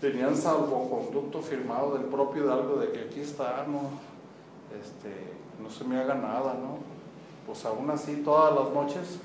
[0.00, 3.80] tenían salvoconducto firmado del propio Hidalgo de que aquí está, no,
[4.80, 5.12] este,
[5.60, 6.78] no se me haga nada, ¿no?
[7.46, 9.18] Pues aún así todas las noches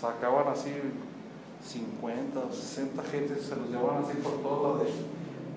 [0.00, 0.72] sacaban así
[1.64, 4.86] 50 o 60 gente, se los llevaban así por todo de,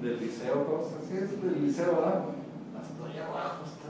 [0.02, 2.26] del liceo, así es del liceo, ¿verdad?
[2.80, 3.89] Hasta allá abajo, hasta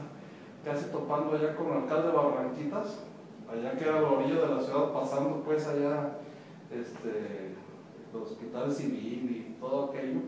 [0.64, 3.00] casi topando allá con el alcalde de Barranquitas,
[3.52, 6.18] allá que era la orilla de la ciudad, pasando pues allá
[6.72, 7.56] este,
[8.14, 10.22] el hospital civil y todo aquello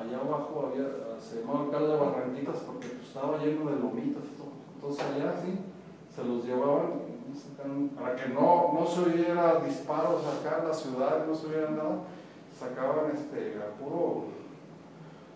[0.00, 4.22] allá, abajo había, se llamaba alcalde de Barranquitas porque pues, estaba lleno de lomitas.
[4.74, 5.58] Entonces allá sí,
[6.14, 7.10] se los llevaban
[7.98, 11.98] para que no, no se hubiera disparos acá en la ciudad, no se hubiera nada,
[12.60, 14.24] sacaban este, a puro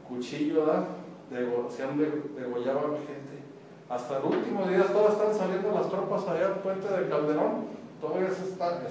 [0.06, 0.84] cuchillo, ¿verdad?
[1.30, 3.40] De, degollaban gente.
[3.88, 7.66] Hasta el último día todavía están saliendo las tropas allá al puente de Calderón,
[8.00, 8.82] todavía se estaban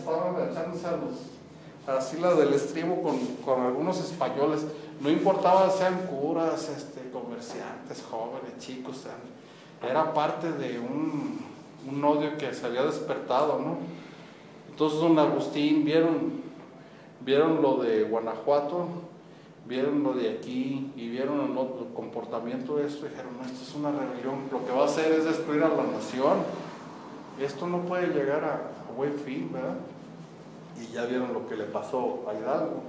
[0.49, 1.33] echándose a los
[1.85, 4.65] así del estribo con, con, algunos españoles,
[5.01, 9.03] no importaba sean curas, este, comerciantes, jóvenes, chicos,
[9.81, 11.41] era parte de un,
[11.89, 13.77] un, odio que se había despertado, ¿no?
[14.69, 16.42] Entonces don Agustín vieron,
[17.25, 18.87] vieron lo de Guanajuato,
[19.65, 23.91] vieron lo de aquí y vieron el, comportamiento de esto dijeron, no, esto es una
[23.91, 26.37] rebelión, lo que va a hacer es destruir a la nación,
[27.39, 29.75] esto no puede llegar a buen fin, ¿verdad?
[30.81, 32.81] y ya vieron lo que le pasó a Hidalgo.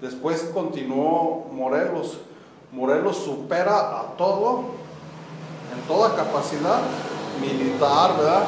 [0.00, 2.18] Después continuó Morelos.
[2.72, 4.64] Morelos supera a todo,
[5.74, 6.80] en toda capacidad
[7.40, 8.44] militar, ¿verdad?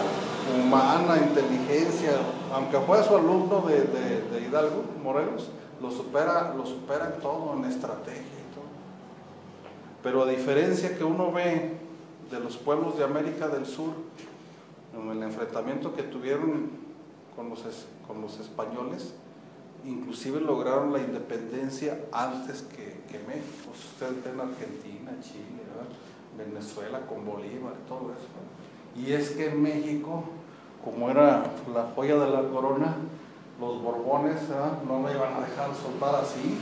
[0.53, 2.13] Humana, inteligencia,
[2.53, 5.49] aunque fue su alumno de, Hidalgo, Morelos,
[5.81, 8.65] lo supera, lo supera en todo, en estrategia y todo.
[10.03, 11.73] Pero a diferencia que uno ve
[12.31, 13.93] de los pueblos de América del Sur,
[14.95, 16.71] en el enfrentamiento que tuvieron
[17.35, 17.65] con los
[18.07, 19.15] con los españoles,
[19.85, 22.95] inclusive lograron la independencia antes que,
[23.29, 23.71] México.
[23.73, 25.63] Ustedes ven Argentina, Chile,
[26.37, 28.54] Venezuela con Bolívar todo eso.
[28.97, 30.25] Y es que en México,
[30.85, 32.97] como era la joya de la corona,
[33.61, 34.37] los borbones
[34.87, 36.59] no me iban a dejar soltar así.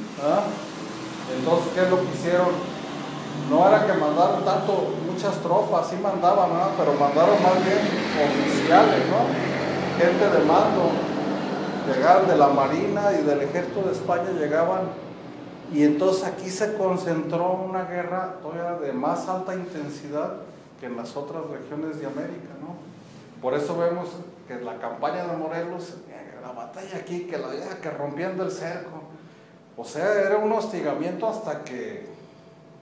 [1.36, 2.48] Entonces, ¿qué es lo que hicieron?
[3.50, 7.78] No era que mandaron tanto, muchas tropas, sí mandaban, pero mandaron más bien
[8.16, 9.52] oficiales, ¿no?
[9.98, 10.90] gente de mando.
[11.86, 14.82] Llegaban de la Marina y del Ejército de España, llegaban
[15.72, 20.34] y entonces aquí se concentró una guerra todavía de más alta intensidad
[20.82, 22.74] que en las otras regiones de América, ¿no?
[23.40, 24.08] Por eso vemos
[24.48, 29.04] que la campaña de Morelos, eh, la batalla aquí, que la que rompiendo el cerco,
[29.76, 32.08] o sea, era un hostigamiento hasta que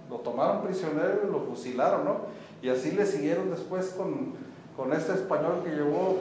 [0.08, 2.16] lo tomaron prisionero y lo fusilaron, ¿no?
[2.62, 4.32] Y así le siguieron después con,
[4.78, 6.20] con este español que llevó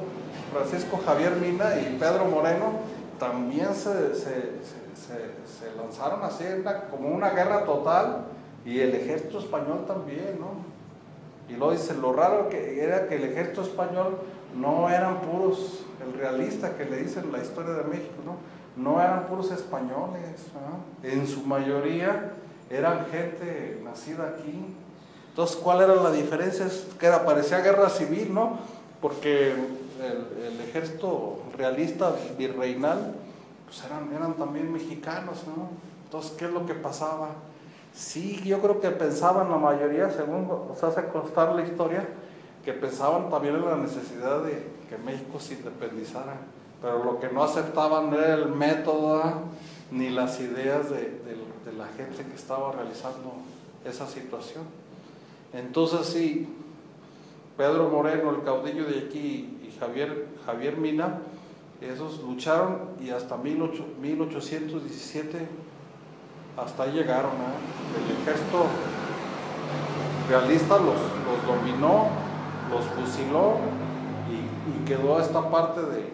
[0.52, 2.74] Francisco Javier Mina y Pedro Moreno,
[3.18, 4.36] también se, se,
[5.78, 6.44] lanzaron así
[6.92, 8.26] como una guerra total
[8.66, 10.79] y el ejército español también, ¿no?
[11.50, 14.20] Y luego dice, lo raro que era que el ejército español
[14.56, 18.38] no eran puros, el realista que le dicen la historia de México, ¿no?
[18.82, 20.46] No eran puros españoles,
[21.04, 22.34] en su mayoría
[22.70, 24.76] eran gente nacida aquí.
[25.30, 26.66] Entonces, ¿cuál era la diferencia?
[26.66, 28.60] Es que era, parecía guerra civil, ¿no?
[29.02, 33.16] Porque el, el ejército realista virreinal
[33.66, 35.70] pues eran, eran también mexicanos, ¿no?
[36.06, 37.30] Entonces, ¿qué es lo que pasaba?
[37.94, 42.08] Sí, yo creo que pensaban la mayoría, según nos hace constar la historia,
[42.64, 46.38] que pensaban también en la necesidad de que México se independizara,
[46.82, 49.22] pero lo que no aceptaban era el método
[49.92, 51.20] ni las ideas de,
[51.78, 53.34] la gente que estaba realizando
[53.86, 54.64] esa situación.
[55.54, 56.48] Entonces sí,
[57.56, 61.20] Pedro Moreno, el caudillo de aquí, y Javier, Javier Mina,
[61.80, 65.48] esos lucharon y hasta 1817
[66.64, 67.32] hasta ahí llegaron.
[67.32, 68.06] ¿eh?
[68.06, 68.66] El ejército
[70.30, 71.00] realista los,
[71.48, 72.08] dominó,
[72.70, 73.58] los fusiló
[74.30, 76.10] y, quedó esta parte de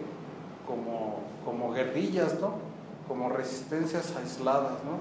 [0.66, 2.54] como, como guerrillas, ¿no?
[3.08, 4.72] como resistencias aisladas.
[4.84, 4.98] ¿no?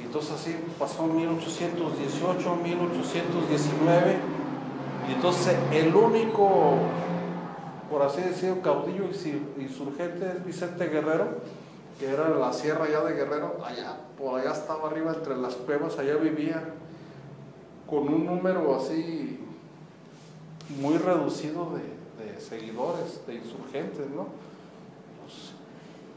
[0.00, 4.16] Y entonces así pasó 1818, 1819
[5.08, 6.78] y entonces el único
[7.90, 9.04] por así decirlo, caudillo
[9.56, 11.38] insurgente es Vicente Guerrero,
[11.98, 15.98] que era la sierra ya de Guerrero, allá, por allá estaba arriba entre las cuevas,
[15.98, 16.62] allá vivía,
[17.88, 19.38] con un número así
[20.80, 24.26] muy reducido de, seguidores, de insurgentes, ¿no?
[25.22, 25.52] Pues,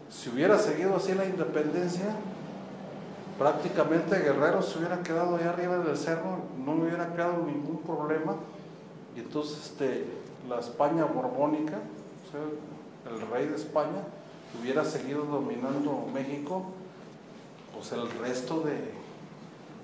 [0.09, 2.15] si hubiera seguido así la independencia,
[3.37, 8.35] prácticamente Guerrero se hubiera quedado allá arriba del cerro, no hubiera quedado ningún problema,
[9.15, 10.05] y entonces este
[10.49, 11.77] la España borbónica,
[13.05, 14.03] el rey de España,
[14.59, 16.65] hubiera seguido dominando México,
[17.73, 18.93] pues el resto de,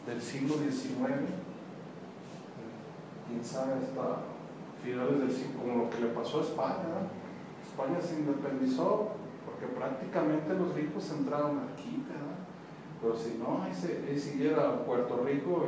[0.07, 1.29] del siglo XIX,
[3.27, 4.19] quién sabe, hasta
[4.83, 7.09] finales del siglo, como lo que le pasó a España.
[7.65, 9.11] España se independizó
[9.45, 12.03] porque prácticamente los ricos entraron aquí,
[13.01, 15.65] pero si no, ahí, siguiera Puerto Rico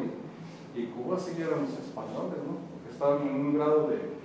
[0.76, 2.64] y, y Cuba siguieran los españoles, ¿no?
[2.72, 4.16] porque estaban en un grado de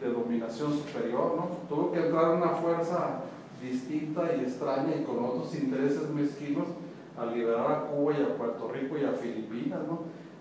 [0.00, 1.48] de dominación superior, ¿no?
[1.68, 3.20] Tuvo que entrar una fuerza
[3.62, 6.68] distinta y extraña y con otros intereses mezquinos
[7.18, 10.00] a liberar a Cuba y a Puerto Rico y a Filipinas, ¿no?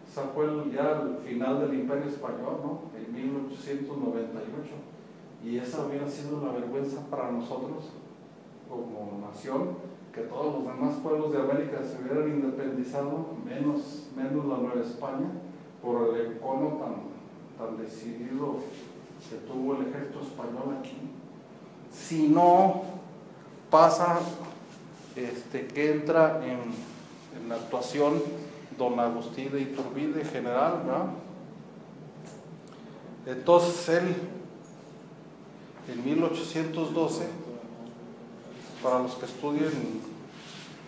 [0.09, 2.80] Esa fue ya el final del Imperio Español, ¿no?
[2.97, 4.70] En 1898.
[5.43, 7.91] Y esa hubiera sido la vergüenza para nosotros
[8.67, 9.70] como nación,
[10.13, 15.28] que todos los demás pueblos de América se hubieran independizado, menos, menos la Nueva España,
[15.82, 16.95] por el encono tan,
[17.57, 18.57] tan decidido
[19.30, 20.97] que tuvo el ejército español aquí,
[21.91, 22.98] si no
[23.70, 24.20] pasa
[25.15, 26.89] este, que entra en,
[27.47, 28.22] la actuación
[28.78, 30.84] don Agustín de Iturbide general,
[33.26, 34.15] Entonces él,
[35.88, 37.28] en 1812,
[38.84, 39.72] para los que estudien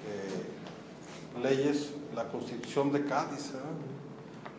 [0.08, 3.54] eh, leyes, la constitución de Cádiz,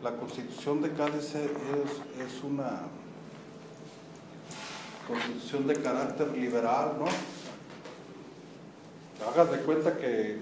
[0.03, 2.81] la constitución de Cádiz es una
[5.07, 7.05] constitución de carácter liberal, ¿no?
[9.27, 10.39] Hagas de cuenta que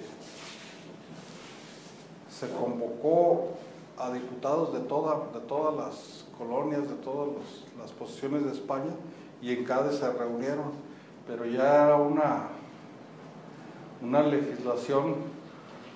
[2.30, 3.50] se convocó
[3.98, 7.30] a diputados de, toda, de todas las colonias, de todas
[7.80, 8.92] las posiciones de España,
[9.42, 10.72] y en Cádiz se reunieron,
[11.28, 12.50] pero ya era una,
[14.02, 15.16] una legislación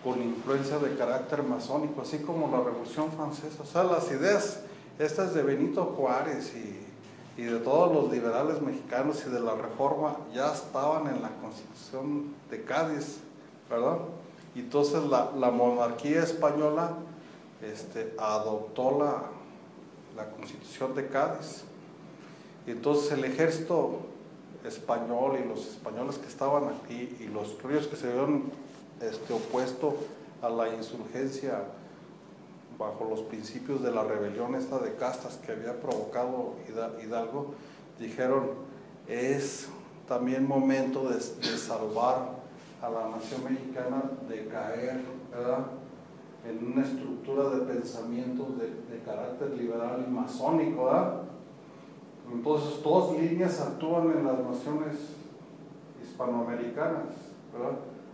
[0.04, 3.64] con influencia de carácter masónico, así como la Revolución Francesa.
[3.64, 4.62] O sea, las ideas
[5.00, 6.85] estas de Benito Juárez y
[7.38, 12.34] y de todos los liberales mexicanos y de la reforma ya estaban en la constitución
[12.50, 13.20] de Cádiz,
[13.70, 13.98] ¿verdad?
[14.56, 16.94] Y entonces la, monarquía española
[17.62, 21.66] este, adoptó la, constitución de Cádiz.
[22.66, 24.00] Y entonces el ejército
[24.64, 28.44] español y los españoles que estaban aquí y los criollos que se habían
[29.02, 29.98] este, opuesto
[30.42, 31.66] a la insurgencia
[32.78, 37.54] bajo los principios de la rebelión esta de castas que había provocado Hidalgo,
[38.00, 38.50] dijeron,
[39.08, 39.70] es
[40.08, 42.36] también momento de, salvar
[42.82, 45.02] a la nación mexicana de caer
[46.48, 50.90] en una estructura de pensamiento de, carácter liberal y masónico.
[52.32, 54.96] Entonces, dos líneas actúan en las naciones
[56.04, 57.04] hispanoamericanas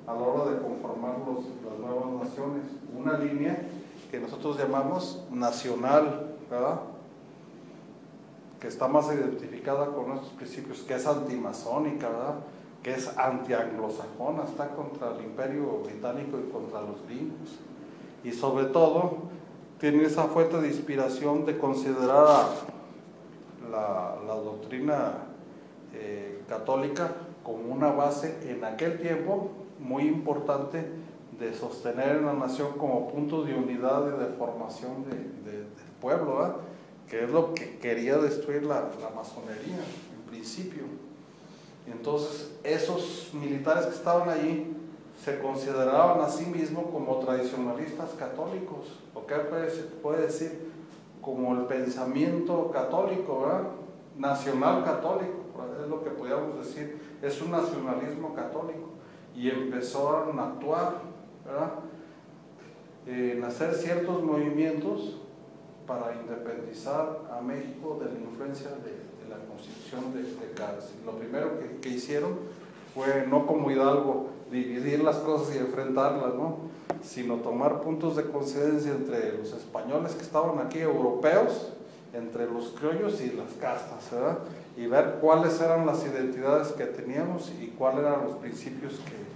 [0.06, 2.64] a la hora de conformar las nuevas naciones.
[2.98, 3.68] Una línea
[4.12, 6.82] que nosotros llamamos nacional, ¿verdad?
[8.60, 12.36] que está más identificada con nuestros principios, que es antimasónica, ¿verdad?
[12.84, 17.58] que es antianglosajona, está contra el imperio británico y contra los gringos.
[18.24, 19.18] Y sobre todo,
[19.80, 22.50] tiene esa fuente de inspiración de considerar
[23.72, 25.14] la, doctrina
[25.94, 27.12] eh, católica
[27.44, 29.50] como una base en aquel tiempo
[29.80, 30.86] muy importante
[31.42, 35.66] de sostener en la nación como punto de unidad y de formación de, del
[36.00, 36.60] pueblo,
[37.10, 39.80] que es lo que quería destruir la, la masonería
[40.16, 40.84] en principio.
[41.92, 44.78] Entonces, esos militares que estaban allí
[45.24, 49.36] se consideraban a sí mismos como tradicionalistas católicos, o qué
[50.02, 50.72] puede, decir,
[51.22, 53.46] como el pensamiento católico,
[54.18, 55.42] nacional católico,
[55.82, 58.90] es lo que podríamos decir, es un nacionalismo católico.
[59.36, 61.11] Y empezaron a actuar
[63.08, 65.18] en hacer ciertos movimientos
[65.88, 71.06] para independizar a México de la influencia de, la constitución de, de.
[71.06, 72.34] Lo primero que, hicieron
[72.94, 76.72] fue, no como Hidalgo, dividir las cosas y enfrentarlas, ¿no?
[77.02, 81.72] sino tomar puntos de coincidencia entre los españoles que estaban aquí, europeos,
[82.14, 84.10] entre los criollos y las castas,
[84.78, 89.31] y ver cuáles eran las identidades que teníamos y cuáles eran los principios que,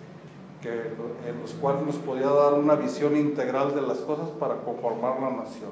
[0.67, 5.29] en los cuales nos podía dar una visión integral de las cosas para conformar la
[5.31, 5.71] nación.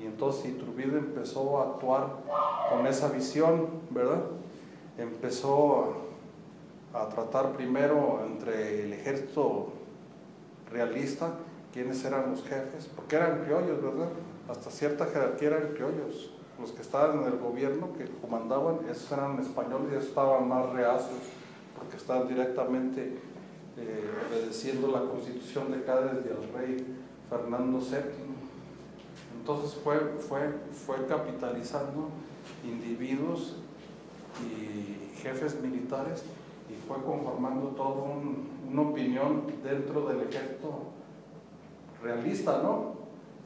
[0.00, 2.08] Y entonces Iturbide empezó a actuar
[2.70, 4.22] con esa visión, ¿verdad?
[4.98, 5.94] Empezó
[6.92, 9.72] a, tratar primero entre el ejército
[10.70, 11.32] realista,
[11.72, 14.08] quiénes eran los jefes, porque eran criollos, ¿verdad?
[14.48, 16.30] Hasta cierta jerarquía eran criollos.
[16.60, 21.18] Los que estaban en el gobierno, que comandaban, esos eran españoles y estaban más reacios,
[21.76, 23.18] porque estaban directamente
[23.76, 26.96] eh, obedeciendo la constitución de Cádiz y al rey
[27.28, 28.34] Fernando VII.
[29.38, 32.08] Entonces fue, fue, fue capitalizando
[32.64, 33.56] individuos
[34.42, 36.22] y jefes militares
[36.70, 38.04] y fue conformando toda
[38.70, 40.84] una opinión dentro del ejército
[42.02, 42.94] realista, ¿no?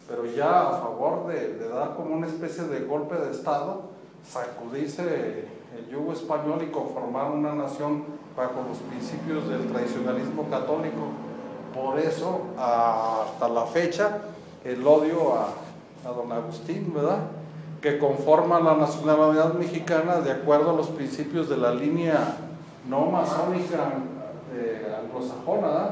[0.09, 3.91] Pero ya a favor de, de dar como una especie de golpe de Estado,
[4.27, 8.05] sacudirse el yugo español y conformar una nación
[8.37, 11.11] bajo los principios del tradicionalismo católico.
[11.75, 14.19] Por eso, hasta la fecha,
[14.65, 15.55] el odio a,
[16.05, 17.19] don Agustín, ¿verdad?
[17.83, 22.37] Que conforma la nacionalidad mexicana de acuerdo a los principios de la línea
[22.89, 23.93] no masónica
[24.55, 25.91] eh, anglosajona,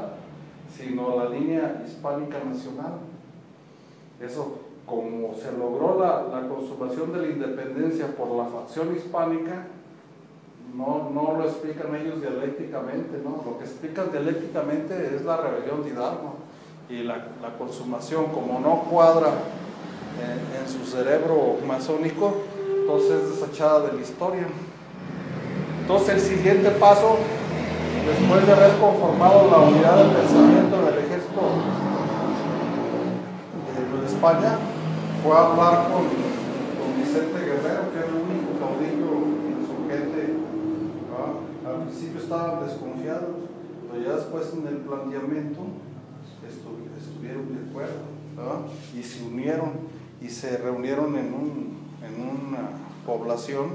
[0.75, 2.93] sino la línea hispánica nacional.
[4.19, 9.67] Eso, como se logró la, consumación de la independencia por la facción hispánica,
[10.73, 13.43] no, no lo explican ellos dialécticamente, ¿no?
[13.45, 16.35] Lo que explican dialécticamente es la rebelión de Hidalgo
[16.89, 17.27] y la,
[17.57, 19.33] consumación, como no cuadra
[20.23, 22.35] en, en, su cerebro masónico,
[22.79, 24.47] entonces es desechada de la historia.
[25.81, 27.17] Entonces el siguiente paso,
[28.05, 31.41] después de haber conformado la unidad del pensamiento del ejército
[33.75, 34.57] de, de España,
[35.27, 36.07] fue a hablar con,
[36.97, 38.47] Vicente Guerrero, que es el único
[41.85, 43.35] principio estaban desconfiados,
[43.91, 45.59] pero ya después en el planteamiento
[46.97, 49.71] estuvieron de acuerdo y se unieron
[50.21, 52.69] y se reunieron en, un, en una
[53.05, 53.71] población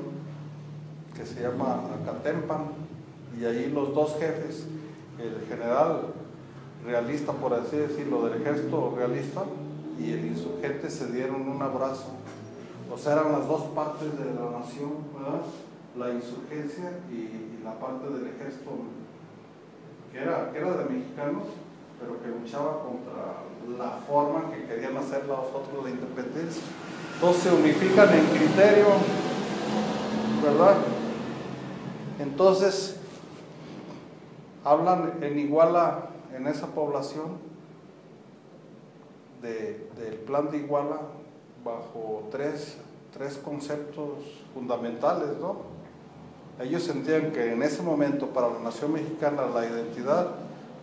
[1.15, 2.69] que se llama Acatempan
[3.39, 4.67] y ahí los dos jefes,
[5.19, 6.01] el general
[6.85, 9.43] realista, por así decirlo, del ejército realista
[9.99, 12.09] y el insurgente se dieron un abrazo.
[12.93, 15.43] O sea, eran las dos partes de la nación, ¿verdad?
[15.99, 18.73] la insurgencia y, la parte del ejército
[20.11, 21.45] que era, que era de mexicanos,
[22.01, 23.45] pero que luchaba contra
[23.79, 26.63] la forma que querían hacer los otros de independencia.
[27.15, 28.87] Entonces se unifican en criterio,
[30.43, 30.75] ¿verdad?
[32.19, 32.97] Entonces,
[34.65, 37.39] hablan en Iguala, en esa población,
[39.43, 41.01] del plan de Iguala,
[41.65, 42.79] bajo tres,
[43.13, 44.11] tres conceptos
[44.55, 45.73] fundamentales, ¿no?
[46.61, 50.29] Ellos sentían que en ese momento para la nación mexicana la identidad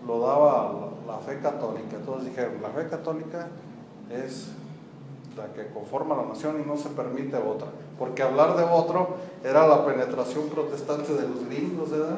[0.05, 1.97] lo daba la, fe católica.
[2.05, 3.47] Todos dijeron, la fe católica
[4.09, 4.49] es
[5.37, 7.67] la que conforma la nación y no se permite otra.
[7.97, 12.17] Porque hablar de otro era la penetración protestante de los gringos, ¿verdad?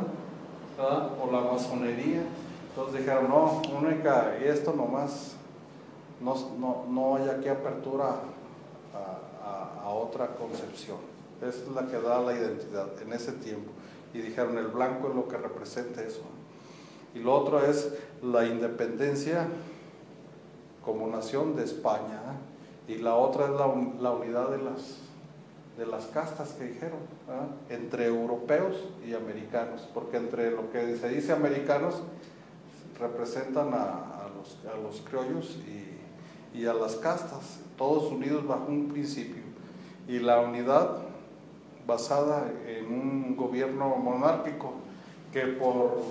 [1.21, 2.23] O la masonería.
[2.69, 5.35] Entonces dijeron, no, única, y esto nomás,
[6.22, 8.15] no, no, no hay aquí apertura
[8.93, 10.97] a, otra concepción.
[11.41, 13.72] Es la que da la identidad en ese tiempo.
[14.13, 16.22] Y dijeron, el blanco es lo que representa eso.
[17.13, 17.93] Y lo otro es
[18.24, 19.47] la independencia
[20.86, 22.22] como nación de España.
[22.88, 22.93] ¿eh?
[22.93, 23.67] Y la otra es la,
[23.99, 24.97] la, unidad de las,
[25.78, 27.74] de las castas que dijeron, ¿eh?
[27.74, 29.89] entre europeos y americanos.
[29.93, 32.01] Porque entre lo que se dice americanos
[32.99, 35.80] representan a, a, los, a los, criollos y,
[36.54, 39.41] y a las castas, todos unidos bajo un principio.
[40.08, 40.97] Y la unidad
[41.88, 44.74] basada en un gobierno monárquico
[45.32, 46.02] que por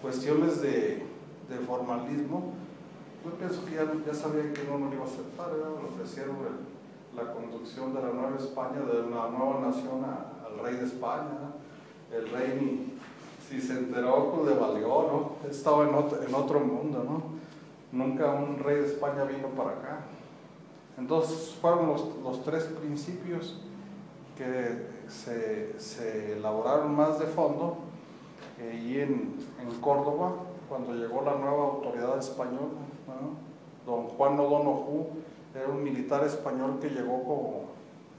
[0.00, 1.02] cuestiones de,
[1.48, 2.52] de formalismo,
[3.24, 6.36] yo pienso que ya, sabían que no lo iba a aceptar, le ofrecieron
[7.14, 11.52] la conducción de la nueva España, de una nueva nación a, al rey de España,
[12.10, 12.92] el rey ni
[13.48, 15.48] si se enteró pues le valió, ¿no?
[15.48, 15.94] Estaba en
[16.26, 17.41] en otro mundo, ¿no?
[17.92, 20.00] Nunca un rey de España vino para acá.
[20.96, 23.58] Entonces fueron los, los tres principios
[24.36, 27.76] que se, se, elaboraron más de fondo
[28.58, 30.32] eh, y en, en, Córdoba,
[30.68, 32.70] cuando llegó la nueva autoridad española,
[33.84, 35.06] don Juan O'Donoghue
[35.54, 37.64] era un militar español que llegó como,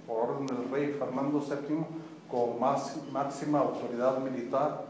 [0.05, 1.77] por orden del rey Fernando VII
[2.29, 4.85] con más, máxima autoridad militar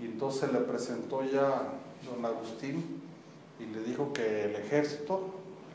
[0.00, 1.62] y entonces le presentó ya
[2.04, 2.97] don Agustín
[3.60, 5.20] y le dijo que el ejército,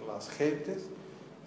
[0.08, 0.88] las gentes,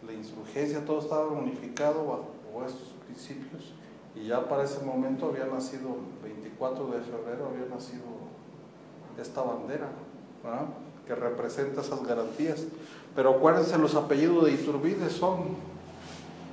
[0.06, 3.72] la insurgencia, todo estaba unificado bajo estos principios
[4.14, 8.04] y ya para ese momento había nacido, el 24 de febrero había nacido
[9.20, 9.88] esta bandera,
[11.06, 12.64] que representa esas garantías.
[13.14, 15.56] Pero acuérdense, los apellidos de Iturbide son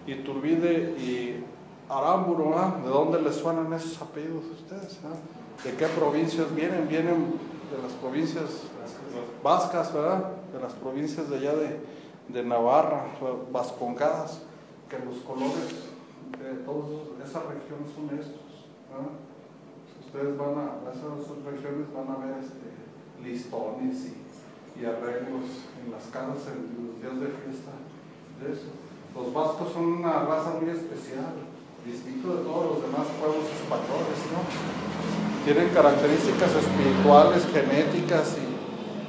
[0.08, 1.44] Iturbide y
[1.90, 2.54] Aramburu.
[2.84, 5.00] ¿de dónde les suenan esos apellidos a ustedes?
[5.64, 6.88] ¿De qué provincias vienen?
[6.88, 7.34] Vienen
[7.72, 8.64] de las provincias
[9.44, 10.32] vascas, ¿verdad?
[10.54, 11.80] De las provincias de allá de,
[12.30, 13.06] de Navarra,
[13.52, 14.42] vascongadas,
[14.90, 15.94] que los colores
[16.40, 16.90] de todas
[17.26, 18.44] esas regiones son estos.
[20.06, 22.70] Ustedes van a, esas regiones van a ver este,
[23.24, 27.74] listones y, y, arreglos en las casas en los días de fiesta
[28.42, 28.70] de eso.
[29.16, 31.34] Los vascos son una raza muy especial,
[31.86, 34.42] distinto de todos los demás pueblos españoles, ¿no?
[35.46, 38.43] Tienen características espirituales, genéticas y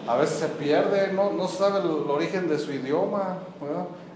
[0.07, 3.39] a veces se pierde, no, no sabe el, origen de su idioma,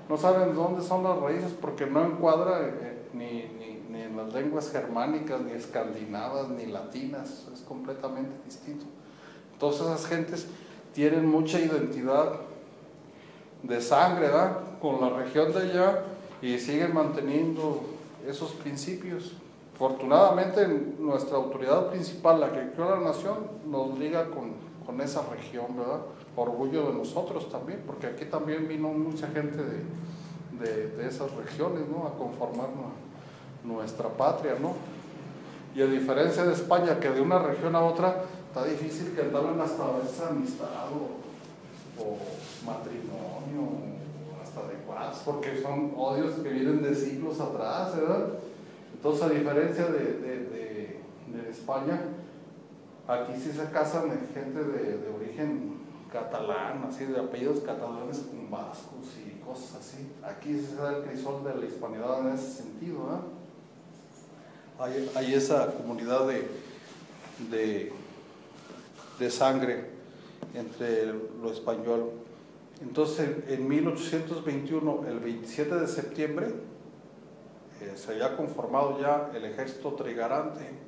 [0.09, 4.33] no saben dónde son las raíces porque no encuadra eh, ni, ni, ni, en las
[4.33, 8.85] lenguas germánicas, ni escandinavas, ni latinas, es completamente distinto.
[9.53, 10.47] Entonces esas gentes
[10.95, 12.33] tienen mucha identidad
[13.63, 14.59] de sangre ¿verdad?
[14.81, 16.05] con la región de allá
[16.41, 17.83] y siguen manteniendo
[18.27, 19.33] esos principios.
[19.75, 20.67] Afortunadamente
[20.99, 23.37] nuestra autoridad principal, la que creó la nación,
[23.67, 26.01] nos liga con, con esa región, ¿verdad?
[26.35, 32.07] orgullo de nosotros también, porque aquí también vino mucha gente de, de, esas regiones, ¿no?
[32.07, 32.69] A conformar
[33.65, 34.73] nuestra patria, ¿no?
[35.75, 39.61] Y a diferencia de España, que de una región a otra está difícil que entablen
[39.61, 42.17] hasta esa amistad o, o
[42.65, 43.69] matrimonio,
[44.43, 48.29] hasta de paz, porque son odios que vienen de siglos atrás, ¿verdad?
[48.95, 52.01] Entonces, a diferencia de, de, de España,
[53.09, 55.79] aquí sí se casan gente de, origen
[56.13, 60.13] catalán, así de apellidos catalanes con vascos y cosas así.
[60.23, 62.99] Aquí se da el crisol de la hispanidad en ese sentido.
[62.99, 63.39] ¿eh?
[64.79, 66.49] Hay, hay, esa comunidad de,
[67.51, 67.93] de,
[69.19, 69.91] de, sangre
[70.55, 72.13] entre lo español.
[72.81, 76.47] Entonces, en 1821, el 27 de septiembre,
[77.81, 80.88] eh, se había conformado ya el ejército trigarante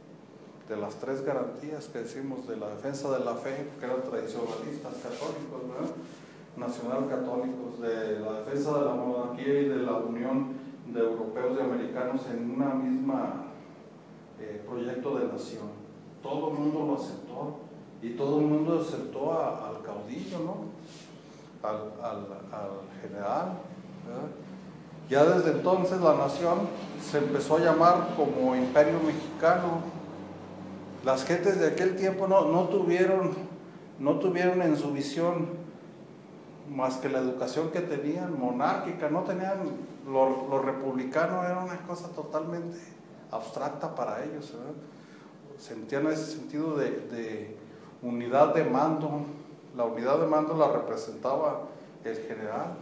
[0.70, 4.94] de las tres garantías que decimos de la defensa de la fe, que eran tradicionalistas
[5.02, 5.90] católicos, ¿verdad?
[6.56, 10.52] nacional católicos, de la defensa de la monarquía y de la unión
[10.86, 13.46] de europeos y americanos en una misma
[14.38, 15.70] eh, proyecto de nación.
[16.22, 17.56] Todo el mundo lo aceptó
[18.00, 21.68] y todo el mundo aceptó al caudillo, ¿no?
[21.68, 22.70] al, al, al
[23.02, 23.54] general.
[25.08, 26.60] Ya desde entonces la nación
[27.02, 29.98] se empezó a llamar como Imperio Mexicano,
[31.05, 33.32] las gentes de aquel tiempo no, no, tuvieron,
[33.98, 35.48] no tuvieron en su visión
[36.68, 39.59] más que la educación que tenían, monárquica, no tenían,
[40.07, 42.78] lo, lo republicano era una cosa totalmente
[43.30, 44.55] abstracta para ellos,
[45.59, 47.57] sentían ese sentido de,
[48.03, 49.24] unidad de mando,
[49.76, 51.62] la unidad de mando la representaba
[52.05, 52.76] el general,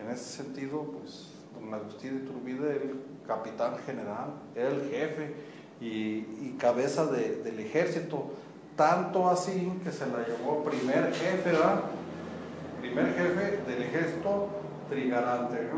[0.00, 5.34] en ese sentido, pues, don Agustín de Iturbide el capitán general, era el jefe
[5.80, 8.30] y, cabeza de, del ejército,
[8.76, 11.82] tanto así que se la llevó primer jefe, ¿verdad?
[12.80, 14.48] Primer jefe del ejército
[14.88, 15.68] trigarante.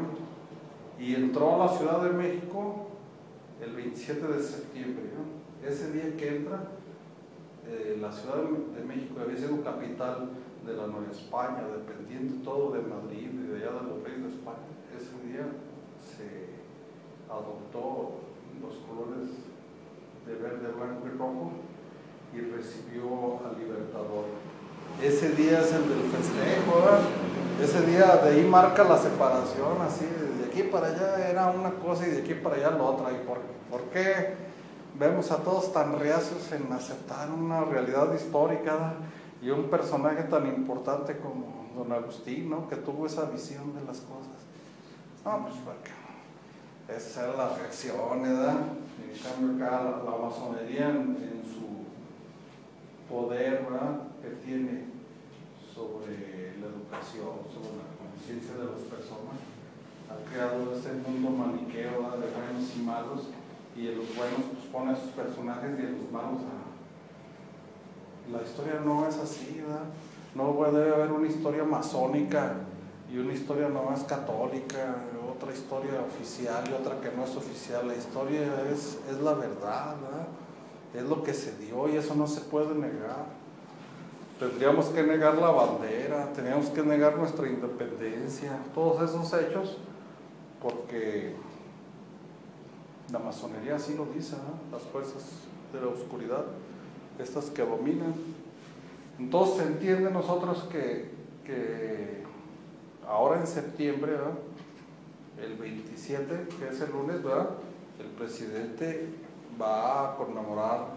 [0.99, 2.87] Y entró a la Ciudad de México
[3.61, 5.05] el 27 de septiembre.
[5.67, 6.69] Ese día que entra,
[7.67, 8.37] eh, la Ciudad
[8.77, 10.31] de México había sido capital
[10.65, 14.29] de la Nueva España, dependiente todo de Madrid y de allá de los reyes de
[14.31, 14.67] España.
[14.97, 15.47] Ese día
[16.01, 16.47] se
[17.29, 18.21] adoptó
[18.61, 19.31] los colores
[20.27, 21.53] de verde, blanco y rojo
[22.35, 24.25] y recibió al libertador.
[25.03, 27.01] Ese día es el del festejo, ¿verdad?
[27.63, 32.07] Ese día de ahí marca la separación, así, de aquí para allá era una cosa
[32.07, 33.13] y de aquí para allá la otra.
[33.13, 33.39] ¿Y por,
[33.71, 34.35] por qué
[34.99, 38.95] vemos a todos tan reacios en aceptar una realidad histórica?
[39.43, 42.69] y un personaje tan importante como don Agustín, ¿no?
[42.69, 44.43] que tuvo esa visión de las cosas.
[45.25, 48.57] No, pues porque esa es la reacción, ¿verdad?
[49.03, 51.87] En cambio acá la, masonería en, su
[53.13, 53.67] poder
[54.23, 54.85] que tiene
[55.75, 59.39] sobre la educación, sobre la conciencia de las personas,
[60.09, 63.29] ha creado ese mundo maniqueo de buenos y malos,
[63.77, 66.67] y en los buenos pues, pone a sus personajes y en los malos a
[68.33, 69.63] la historia no es así.
[70.35, 72.55] No debe haber una historia masónica
[73.13, 74.97] y una historia no más católica,
[75.37, 77.87] otra historia oficial y otra que no es oficial.
[77.87, 79.97] La historia es, es la verdad.
[80.95, 83.27] Es lo que se dio y eso no se puede negar.
[84.39, 89.79] Tendríamos que negar la bandera, teníamos que negar nuestra independencia, todos esos hechos,
[90.61, 91.35] porque
[93.11, 94.37] la masonería así lo dice,
[94.71, 95.25] las fuerzas
[95.73, 96.45] de la oscuridad
[97.19, 98.15] estas que dominan.
[99.19, 101.11] Entonces se entiende nosotros que,
[101.45, 102.25] que
[103.09, 104.35] ahora en septiembre, ¿verdad?
[105.43, 107.51] El 27, que es el lunes, ¿verdad?
[107.99, 109.09] el presidente
[109.61, 110.89] va a conmemorar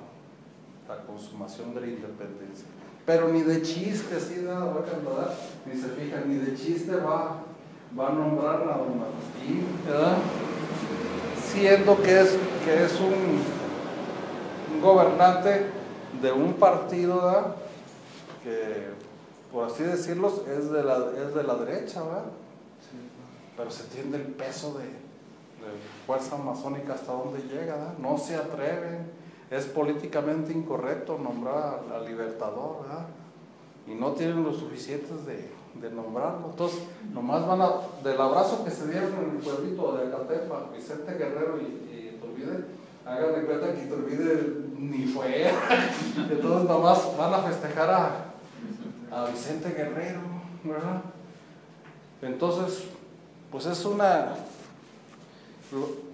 [0.88, 2.66] la consumación de la independencia.
[3.06, 5.34] Pero ni de chiste, así, ¿verdad?
[5.66, 7.38] Ni se fija, ni de chiste va,
[7.98, 10.18] va a nombrar a don Martín, ¿verdad?
[11.52, 13.42] siendo que es, que es un,
[14.76, 15.66] un gobernante
[16.22, 17.56] de un partido ¿verdad?
[18.44, 18.88] que,
[19.52, 22.26] por así decirlo, es de la, es de la derecha, ¿verdad?
[23.60, 24.90] Pero se tiende el peso de, de,
[26.08, 27.98] fuerza masónica hasta donde llega, ¿verdad?
[27.98, 29.12] no se atreven,
[29.52, 33.08] es políticamente incorrecto nombrar al libertador, ¿verdad?
[33.86, 36.52] y no tienen los suficientes de, nombrarlo.
[36.52, 36.80] Entonces,
[37.14, 41.60] nomás van a, del abrazo que se dieron en el pueblito de Acatepa, Vicente Guerrero
[41.60, 42.64] y, y Turbide,
[43.06, 45.52] hagan de cuenta que Iturbide ni fue.
[46.32, 47.90] Entonces nomás van a festejar
[49.12, 50.22] a Vicente Guerrero,
[50.64, 51.02] ¿verdad?
[52.22, 52.88] Entonces,
[53.52, 54.36] pues es una...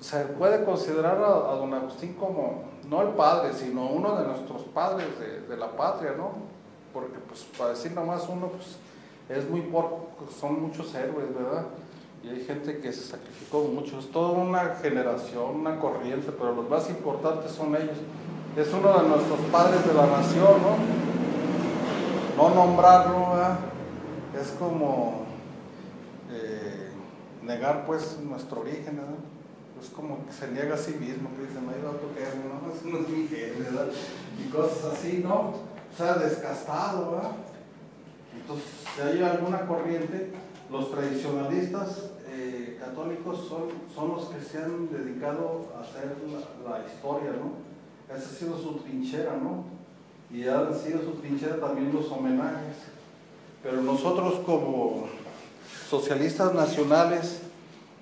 [0.02, 4.64] Se puede considerar a, a, don Agustín como, no el padre, sino uno de nuestros
[4.64, 6.32] padres de, de la patria, ¿no?
[6.94, 8.76] Porque, pues, para decir nomás uno, pues,
[9.30, 10.10] es muy poco,
[10.40, 11.66] son muchos héroes, ¿verdad?
[12.26, 14.00] y hay gente que se sacrificó mucho.
[14.00, 17.98] Es toda una generación, una corriente, pero los más importantes son ellos.
[18.58, 20.56] Es uno de nuestros padres de la nación,
[22.38, 22.44] ¿no?
[22.44, 23.60] No nombrarlo, ¿verdad?
[24.42, 25.25] Es como
[27.46, 29.16] negar pues nuestro origen, ¿verdad?
[29.82, 32.74] Es como que se niega a sí mismo, que dice, no hay otro que no,
[32.74, 33.88] eso no es mi gen, ¿verdad?
[34.40, 35.34] Y cosas así, ¿no?
[35.34, 37.32] O sea, descastado, ¿verdad?
[38.34, 38.66] Entonces,
[38.96, 40.32] si hay alguna corriente,
[40.72, 46.86] los tradicionalistas eh, católicos son, son los que se han dedicado a hacer la, la,
[46.86, 47.66] historia, ¿no?
[48.14, 49.66] Esa ha sido su trinchera, ¿no?
[50.32, 52.76] Y han sido su trinchera también los homenajes.
[53.62, 55.08] Pero nosotros como
[55.90, 57.42] socialistas nacionales,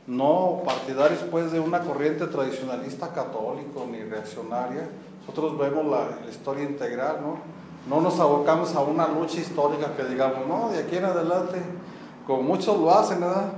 [0.08, 4.90] no partidarios pues de una corriente tradicionalista católico ni reaccionaria,
[5.22, 7.38] nosotros vemos la, historia integral, ¿no?
[7.88, 11.62] No nos abocamos a una lucha histórica que digamos, no, de aquí en adelante,
[12.26, 13.52] como muchos lo hacen, ¿verdad?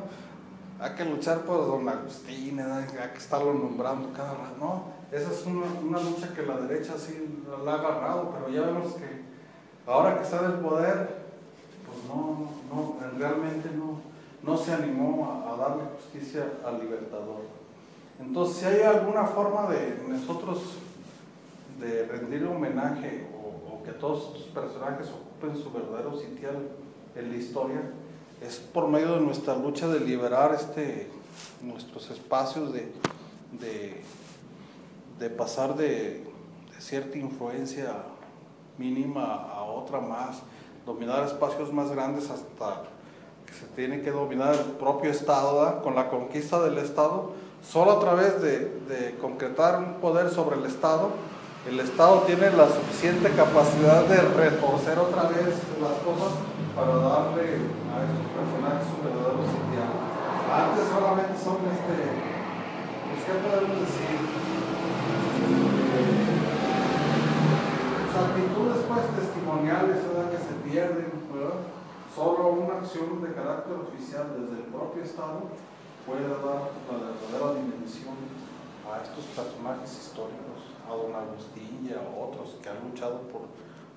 [0.79, 4.83] hay que luchar por don Agustín, hay que estarlo nombrando cada rato, ¿no?
[5.11, 8.93] Esa es una, una, lucha que la derecha sí la ha agarrado, pero ya vemos
[8.93, 9.23] que
[9.87, 11.25] ahora que está en el poder,
[11.85, 13.99] pues no, no, realmente no,
[14.45, 17.41] no se animó a, darle justicia al libertador.
[18.19, 20.59] Entonces, si hay alguna forma de nosotros
[21.79, 26.69] de rendir homenaje o, que todos estos personajes ocupen su verdadero sitial
[27.15, 27.81] en la historia,
[28.41, 31.07] es por medio de nuestra lucha de liberar este,
[31.61, 32.91] nuestros espacios de,
[35.19, 36.23] de, pasar de,
[36.79, 37.93] cierta influencia
[38.77, 40.41] mínima a otra más,
[40.85, 42.83] dominar espacios más grandes hasta
[43.59, 47.31] se tiene que dominar el propio Estado, con la conquista del Estado,
[47.63, 51.11] solo a través de, concretar un poder sobre el Estado,
[51.67, 56.35] el Estado tiene la suficiente capacidad de retorcer otra vez las cosas
[56.75, 57.57] para darle
[57.89, 59.81] a estos personajes un verdadero sitio.
[60.51, 61.97] Antes solamente son este,
[63.07, 64.13] pues, ¿qué podemos decir?
[68.05, 71.74] Pues, actitudes pues testimoniales que se pierden, ¿verdad?
[72.95, 75.41] De carácter oficial desde el propio Estado
[76.05, 78.15] puede dar la verdadera dimensión
[78.87, 83.51] a estos personajes históricos, a don Agustín y a otros que han luchado por,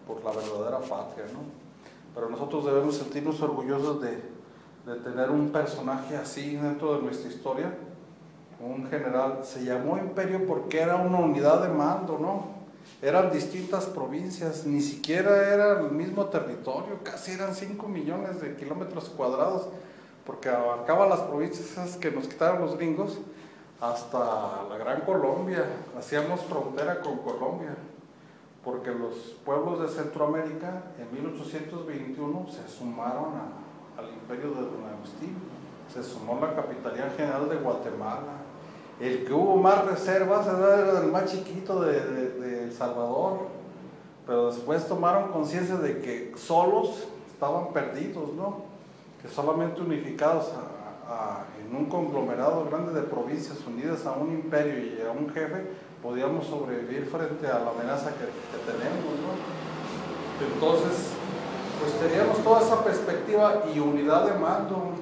[0.05, 1.69] por la verdadera patria, ¿no?
[2.19, 4.21] pero nosotros debemos sentirnos orgullosos de,
[5.05, 7.73] tener un personaje así dentro de nuestra historia,
[8.59, 9.41] un general.
[9.45, 12.58] Se llamó imperio porque era una unidad de mando, ¿no?
[13.01, 19.09] Eran distintas provincias, ni siquiera era el mismo territorio, casi eran 5 millones de kilómetros
[19.11, 19.69] cuadrados,
[20.27, 23.19] porque abarcaba las provincias que nos quitaron los gringos
[23.81, 25.65] hasta la Gran Colombia,
[25.97, 27.77] hacíamos frontera con Colombia
[28.69, 29.15] porque los
[29.47, 33.33] pueblos de Centroamérica en 1821 se sumaron
[33.97, 35.37] al imperio de Don Agustín,
[35.91, 38.38] se sumó la Capitanía General de Guatemala,
[39.01, 43.47] el que hubo más reservas era el más chiquito de, El Salvador,
[44.27, 48.63] pero después tomaron conciencia de que solos estaban perdidos, ¿no?
[49.23, 50.53] que solamente unificados
[51.65, 55.67] en un conglomerado grande de provincias unidas a un imperio y a un jefe,
[56.03, 58.27] podíamos sobrevivir frente a la amenaza que,
[58.71, 59.33] tenemos, ¿no?
[60.55, 61.11] Entonces,
[61.81, 64.93] pues teníamos toda esa perspectiva y unidad de mando.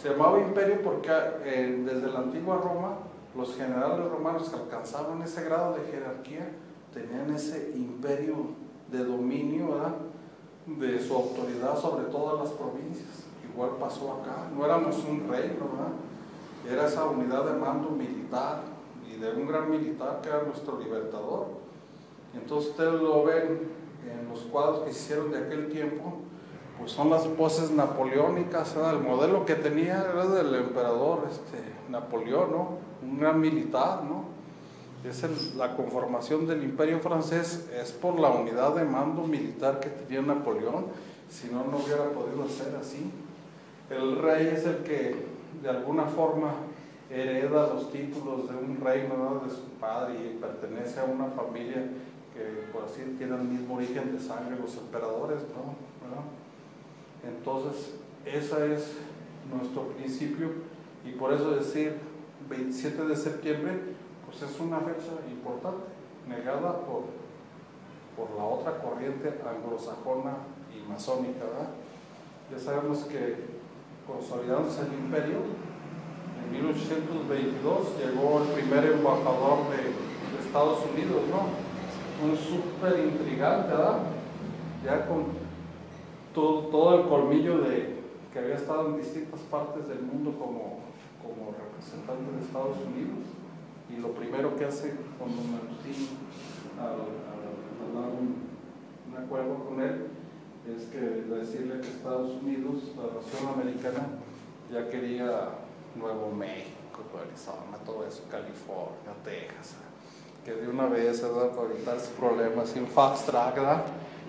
[0.00, 1.10] Se llamaba imperio porque
[1.44, 2.96] eh, desde la antigua Roma,
[3.34, 6.48] los generales romanos que alcanzaban ese grado de jerarquía
[6.92, 8.34] tenían ese imperio
[8.90, 9.74] de dominio.
[10.66, 13.24] De su autoridad sobre todas las provincias.
[13.48, 15.92] Igual pasó acá, no éramos un reino, ¿verdad?
[16.68, 18.62] Era esa unidad de mando militar,
[19.20, 21.46] de un gran militar que era nuestro libertador.
[22.34, 23.60] Entonces ustedes lo ven
[24.10, 26.14] en los cuadros que hicieron de aquel tiempo,
[26.78, 31.58] pues son las poses napoleónicas, el modelo que tenía era del emperador este,
[31.90, 32.68] Napoleón, ¿no?
[33.02, 34.24] un gran militar, ¿no?
[35.08, 40.20] Es la conformación del imperio francés es por la unidad de mando militar que tenía
[40.20, 40.86] Napoleón,
[41.30, 43.10] si no, no hubiera podido ser así.
[43.88, 45.14] El rey es el que
[45.62, 46.54] de alguna forma
[47.08, 51.86] hereda los títulos de un reino de su padre y pertenece a una familia
[52.34, 55.86] que por así tiene el mismo origen de sangre, los emperadores, ¿no?
[57.26, 58.92] Entonces, ese es
[59.52, 60.50] nuestro principio
[61.04, 61.98] y por eso decir
[62.48, 63.72] 27 de septiembre,
[64.24, 65.84] pues es una fecha importante,
[66.28, 67.04] negada por,
[68.16, 70.38] por la otra corriente anglosajona
[70.74, 71.68] y masónica, ¿verdad?
[72.50, 73.36] Ya sabemos que
[74.06, 75.38] consolidándose el imperio,
[76.44, 80.06] en 1822 llegó el primer embajador de,
[80.46, 82.26] Estados Unidos, ¿no?
[82.26, 83.98] Un súper intrigante, ¿verdad?
[84.84, 85.45] Ya con
[86.36, 87.96] todo, todo, el colmillo de
[88.30, 90.80] que había estado en distintas partes del mundo como,
[91.24, 93.24] como representante de Estados Unidos.
[93.88, 96.08] Y lo primero que hace cuando Agustín,
[96.78, 98.44] al, al, un,
[99.08, 100.08] un acuerdo con él,
[100.68, 104.06] es que decirle que Estados Unidos, la nación americana,
[104.70, 105.48] ya quería
[105.94, 106.76] Nuevo México,
[107.18, 109.76] Arizona, todo eso, California, Texas,
[110.44, 111.50] que de una vez, ¿verdad?
[111.52, 113.84] Para evitar ese problema, sin fast track, ¿verdad?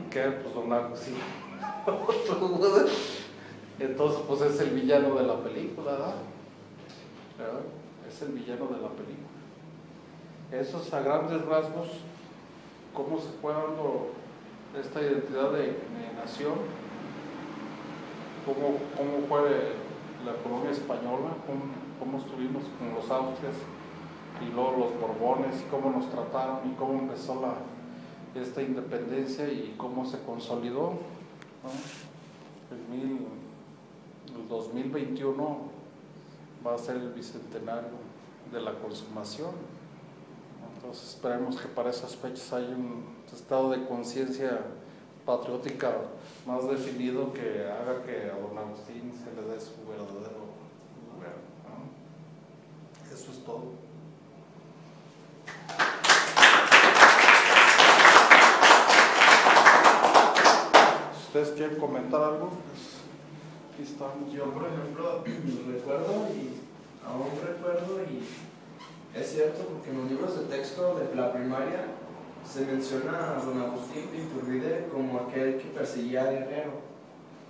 [0.09, 1.13] Que pues donar, sí.
[3.79, 6.15] Entonces, pues es el villano de la película, ¿verdad?
[8.07, 9.27] Es el villano de la película.
[10.51, 11.87] Esos a grandes rasgos,
[12.93, 14.09] cómo se fue dando
[14.77, 15.77] esta identidad de,
[16.17, 16.55] nación,
[18.45, 19.75] cómo, cómo fue
[20.25, 23.55] la colonia española, cómo, estuvimos con los Austrias
[24.41, 27.55] y luego los Borbones, cómo nos trataron y cómo empezó la,
[28.39, 31.16] esta independencia y cómo se consolidó.
[32.71, 33.27] El,
[34.49, 35.57] 2021
[36.65, 37.89] va a ser el bicentenario
[38.51, 39.51] de la consumación.
[40.75, 44.61] Entonces esperemos que para esas fechas haya un estado de conciencia
[45.25, 45.91] patriótica
[46.45, 50.47] más definido que haga que a don Agustín se le dé su verdadero
[51.13, 51.35] lugar.
[53.11, 53.87] Eso es todo.
[61.41, 62.97] Ustedes quieren comentar algo, pues
[63.73, 64.33] aquí estamos.
[64.33, 65.23] Yo, por ejemplo,
[65.71, 66.57] recuerdo y
[67.05, 71.85] aún recuerdo y es cierto porque en los libros de texto de la primaria
[72.45, 76.71] se menciona a don Agustín Pinturbide como aquel que perseguía a Guerrero,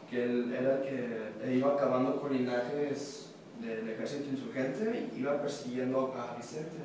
[0.10, 3.32] que él era el que iba acabando con linajes
[3.62, 6.84] del ejército insurgente y iba persiguiendo a Vicente.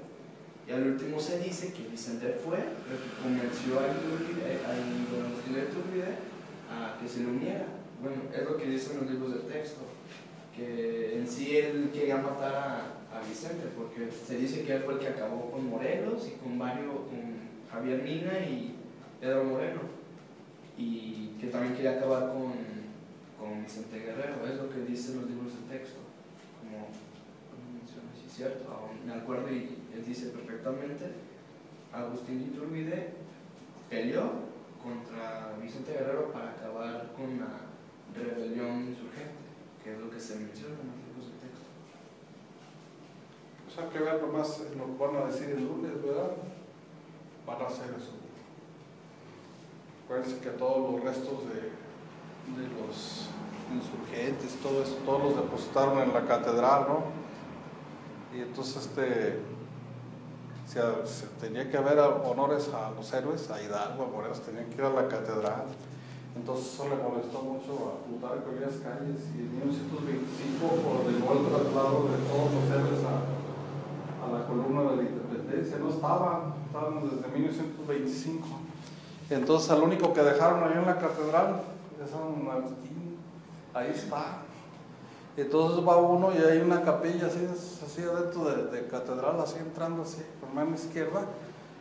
[0.69, 6.32] Y al último se dice que Vicente fue el que convenció a don Agustín Iturbide
[6.73, 7.67] a que se le uniera.
[8.01, 9.81] Bueno, es lo que dicen los libros de texto,
[10.57, 14.95] que en sí él quería matar a, a Vicente, porque se dice que él fue
[14.95, 16.95] el que acabó con Morelos y con varios,
[17.71, 18.75] Javier Mina y
[19.21, 19.81] Pedro Moreno,
[20.77, 22.53] y que también quería acabar con,
[23.39, 26.01] con Vicente Guerrero, es lo que dicen los libros de texto,
[26.61, 26.89] como
[27.73, 31.07] menciona, sí es cierto, me acuerdo y él dice perfectamente,
[31.93, 33.11] Agustín Iturbide
[33.91, 34.52] peleó
[34.83, 37.71] contra Vicente Guerrero para acabar con la
[38.15, 39.43] rebelión insurgente,
[39.83, 41.67] que es lo que se menciona en los libros de texto.
[43.65, 46.31] Pues hay que ver nomás lo que van a decir el lunes, ¿verdad?
[47.47, 48.13] van a hacer eso.
[50.05, 51.61] Acuérdense que todos los restos de,
[52.61, 53.29] de los
[53.73, 57.03] insurgentes, todo eso, todos los depositaron en la catedral, ¿no?
[58.37, 59.41] Y entonces este
[60.73, 64.77] se, se, tenía que haber honores a los héroes, a Hidalgo, a Morelos, tenían que
[64.77, 65.65] ir a la catedral.
[66.35, 72.09] Entonces eso le molestó mucho a Plutarco Elías Calles y en 1925 ordenó el traslado
[72.09, 73.21] de todos los héroes a,
[74.25, 75.77] a la columna de la independencia.
[75.77, 78.49] No estaban, estaban desde 1925.
[79.29, 81.61] Entonces al único que dejaron ahí en la catedral
[82.03, 83.19] es San Agustín.
[83.75, 84.42] Ahí está.
[85.37, 90.03] Entonces va uno y hay una capilla así, así adentro de, de catedral, así entrando
[90.03, 91.25] así, por mano izquierda,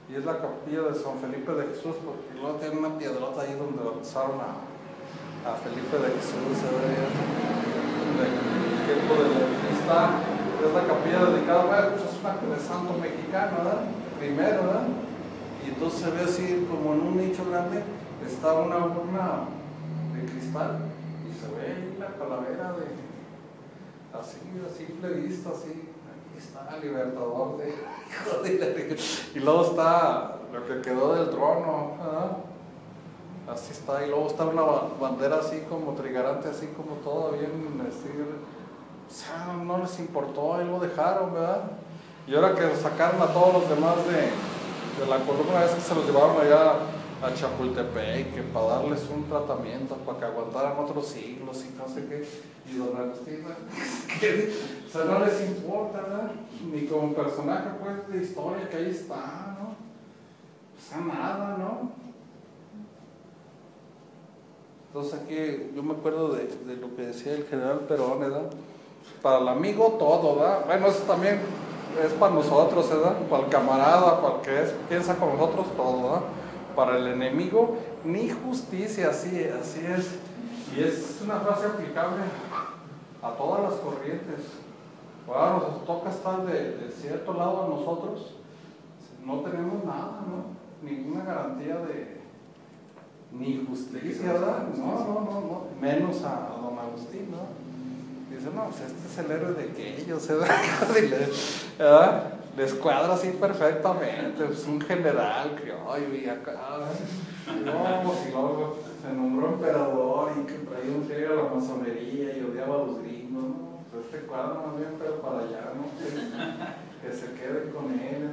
[0.10, 3.54] y es la capilla de San Felipe de Jesús, porque luego tiene una piedrota ahí
[3.54, 6.64] donde bautizaron a, a Felipe de Jesús,
[8.88, 10.32] tiempo de la
[10.62, 13.82] es la capilla dedicada, bueno, pues es una de santo mexicano, ¿verdad?
[14.20, 14.88] Primero, ¿verdad?
[15.66, 17.84] Y entonces se ve así como en un nicho grande,
[18.26, 19.50] está una urna
[20.14, 20.78] de cristal
[21.26, 23.11] y se ve ahí la calavera de
[24.20, 28.98] así, a simple vista, así, aquí está el libertador de,
[29.36, 31.96] y luego está lo que quedó del trono,
[33.50, 34.64] así está, y luego está una
[35.00, 40.66] bandera así como trigarante, así como todo bien, así, o sea, no les importó, ahí
[40.66, 41.64] lo dejaron, ¿verdad?
[42.28, 45.96] Y ahora que sacaron a todos los demás de, de la columna, es que se
[45.96, 46.76] los llevaron allá
[47.22, 52.08] a Chapultepec, que para darles un tratamiento, para que aguantaran otros siglos y no sé
[52.08, 52.28] qué.
[52.72, 53.44] Y don Agustín,
[54.88, 56.32] o sea, no les importa, ¿verdad?
[56.72, 59.72] Ni como personaje, pues, de historia que ahí está, ¿no?
[59.72, 61.92] O sea, nada, ¿no?
[64.88, 68.50] Entonces aquí yo me acuerdo de, de lo que decía el general Perón, ¿verdad?
[69.22, 70.66] Para el amigo todo, ¿verdad?
[70.66, 71.40] Bueno, eso también
[72.06, 73.18] es para nosotros, ¿verdad?
[73.30, 76.22] Para el camarada, para el que es, piensa con nosotros todo, ¿verdad?
[76.76, 80.10] Para el enemigo, ni justicia, así, así es.
[80.76, 82.18] Y es una frase aplicable
[83.22, 84.40] a todas las corrientes.
[85.28, 88.34] Ahora nos toca estar de, de, cierto lado a nosotros,
[89.26, 90.88] no tenemos nada, ¿no?
[90.88, 92.22] Ninguna garantía de
[93.32, 94.68] ni justicia, ¿verdad?
[94.76, 95.64] No, no, no, no.
[95.80, 97.62] Menos a, a don Agustín, ¿no?
[98.36, 100.28] Dice, no, pues este es el héroe de aquellos,
[101.78, 102.24] ¿verdad?
[102.58, 106.60] Les cuadra así perfectamente, es un general que, ay, acá,
[107.64, 112.38] no, pues, y luego se nombró emperador y que traía un serio a la masonería
[112.38, 113.56] y odiaba a los gringos, ¿no?
[113.92, 115.90] Pues este cuadro más bien, pero para allá, ¿no?
[117.02, 118.30] Que, se queden con él,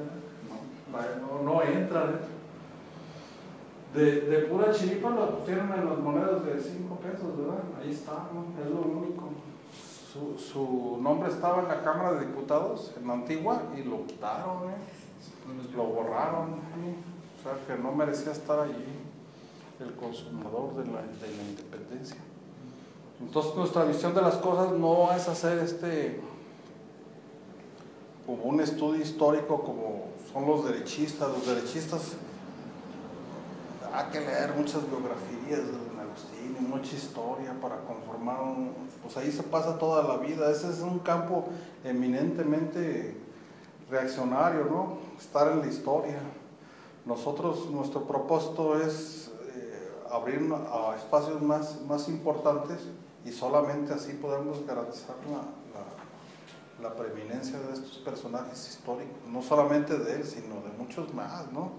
[0.47, 2.39] no, no, no entra, ¿eh?
[3.95, 7.63] De, de, pura chiripa lo pusieron en las monedas de 5 pesos, ¿verdad?
[7.81, 8.45] Ahí está, ¿no?
[8.63, 9.31] es lo único.
[10.13, 14.69] Su, su, nombre estaba en la Cámara de Diputados, en la antigua, y lo quitaron,
[14.69, 15.75] ¿eh?
[15.75, 16.51] lo borraron.
[16.51, 16.97] ¿eh?
[17.39, 19.08] O sea, que no merecía estar allí
[19.81, 22.17] el consumador de la, de la independencia.
[23.21, 26.21] Entonces nuestra visión de las cosas no es hacer este
[28.27, 31.29] como un estudio histórico como son los derechistas.
[31.31, 32.13] Los derechistas
[33.95, 38.73] hay que leer muchas biografías de Don Agustín y mucha historia para conformar un,
[39.03, 40.51] pues ahí se pasa toda la vida.
[40.51, 41.49] Ese es un campo
[41.85, 43.17] eminentemente
[43.91, 44.99] reaccionario, ¿no?
[45.19, 46.21] Estar en la historia.
[47.07, 49.18] Nosotros, nuestro propósito es
[50.11, 52.81] abrir a espacios más, más importantes
[53.25, 55.43] y solamente así podemos garantizar la,
[56.83, 61.51] la, la, preeminencia de estos personajes históricos, no solamente de él, sino de muchos más,
[61.53, 61.73] ¿no?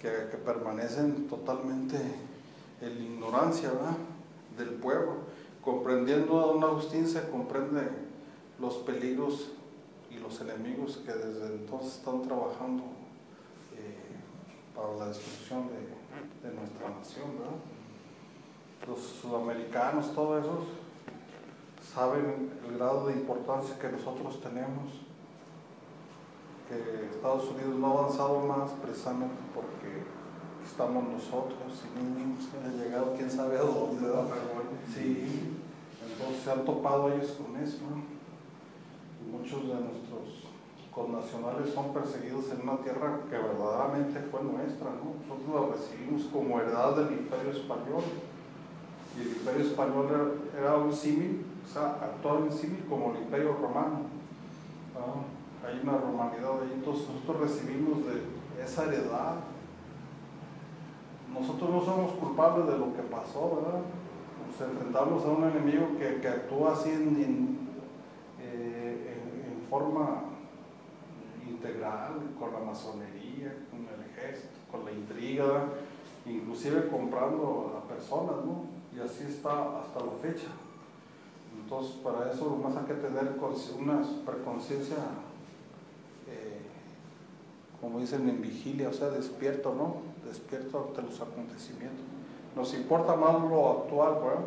[0.00, 1.96] que, que permanecen totalmente
[2.80, 3.96] en la ignorancia ¿verdad?
[4.58, 5.16] del pueblo.
[5.62, 7.88] comprendiendo a don Agustín se comprende
[8.60, 9.52] los peligros
[10.10, 12.82] y los enemigos que desde entonces están trabajando
[13.74, 13.96] eh,
[14.74, 15.93] para la destrucción de,
[16.44, 17.56] de nuestra nación, ¿verdad?
[18.86, 20.64] Los sudamericanos, todos esos,
[21.82, 25.00] saben el grado de importancia que nosotros tenemos,
[26.68, 30.04] que Estados Unidos no ha avanzado más precisamente porque
[30.64, 34.26] estamos nosotros y niños han llegado quién sabe a dónde, ¿verdad?
[34.94, 35.56] Sí,
[36.10, 38.14] entonces se han topado ellos con eso, ¿no?
[39.38, 40.43] Muchos de nuestros
[40.94, 45.18] connacionales son perseguidos en una tierra que verdaderamente fue nuestra, ¿no?
[45.26, 48.04] Nosotros la recibimos como heredad del imperio español
[49.18, 53.54] y el imperio español era, un símil, o sea, actuaba en símil como el imperio
[53.54, 54.02] romano.
[54.94, 55.66] ¿no?
[55.66, 59.36] Hay una romanidad ahí, entonces nosotros recibimos de esa heredad.
[61.32, 63.80] Nosotros no somos culpables de lo que pasó, ¿verdad?
[64.46, 67.58] Nos enfrentamos a un enemigo que, que actúa así en, en,
[68.40, 69.18] eh,
[69.68, 70.33] forma
[71.64, 75.64] integral, con la masonería, con el ejército, con la intriga,
[76.26, 78.64] inclusive comprando a personas, ¿no?
[78.94, 80.48] Y así está hasta la fecha.
[81.62, 83.36] Entonces, para eso más hay que tener
[83.78, 84.96] una superconciencia,
[86.28, 86.60] eh,
[87.80, 89.96] como dicen en vigilia, o sea, despierto, ¿no?
[90.28, 92.04] Despierto ante los acontecimientos.
[92.54, 94.44] Nos importa más lo actual, ¿verdad?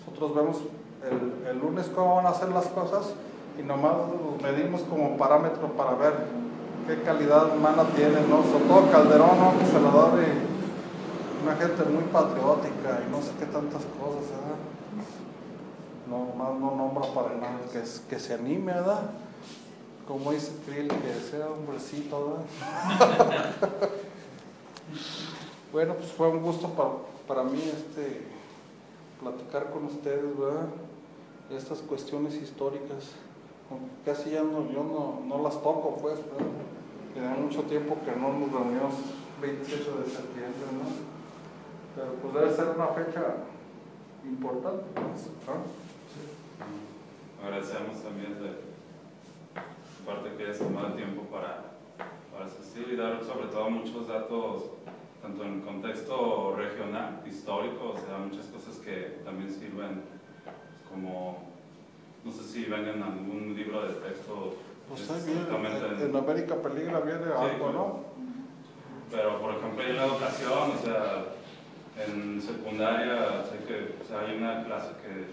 [0.00, 0.56] Nosotros vemos
[1.02, 3.14] el, el lunes cómo van a hacer las cosas
[3.58, 6.14] y nomás los medimos como parámetro para ver
[6.86, 8.42] qué calidad humana tienen, ¿no?
[8.44, 9.58] Sobre todo Calderón, ¿no?
[9.58, 10.26] Que se la da de
[11.42, 14.56] una gente muy patriótica y no sé qué tantas cosas, ¿verdad?
[16.08, 19.10] No, más no nombra para nada, que, que se anime, ¿verdad?
[20.06, 23.54] Como dice Krill, que sea hombrecito, ¿verdad?
[25.72, 26.90] bueno, pues fue un gusto para,
[27.26, 28.22] para mí este,
[29.20, 30.66] platicar con ustedes, ¿verdad?
[31.50, 33.14] Estas cuestiones históricas
[34.04, 36.46] casi ya no, yo no, no las toco, pues, ¿verdad?
[37.12, 38.94] Tiene mucho tiempo que no nos reunimos
[39.40, 41.16] 28 de septiembre, ¿no?
[41.94, 43.36] Pero pues debe ser una fecha
[44.24, 45.16] importante, ¿no?
[45.16, 46.20] Sí.
[47.42, 48.66] Agradecemos también de
[50.04, 51.72] parte que hayas tomado tiempo para,
[52.32, 54.62] para asistir y dar sobre todo muchos datos,
[55.22, 60.02] tanto en contexto regional, histórico, o sea, muchas cosas que también sirven
[60.88, 61.55] como
[62.26, 64.56] no sé si ven en algún libro de texto.
[64.88, 65.42] Pues viene,
[66.04, 68.04] en América Peligra viene sí, algo, ¿no?
[69.10, 71.24] Pero, por ejemplo, en la educación, o sea,
[72.04, 75.30] en secundaria, sé que o sea, hay una clase que,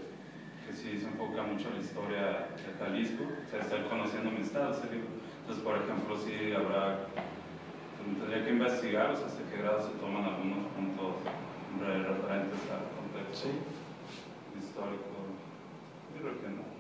[0.66, 2.22] que sí se enfoca mucho en la historia
[2.54, 5.10] de Jalisco, o sea, está conociendo mi estado, ese libro.
[5.42, 7.10] Entonces, por ejemplo, sí habrá,
[7.98, 11.26] tendría que investigar, o sea, hasta qué grado se toman algunos puntos
[11.82, 14.62] referentes al contexto sí.
[14.62, 15.14] histórico.
[16.16, 16.73] Yo creo que no.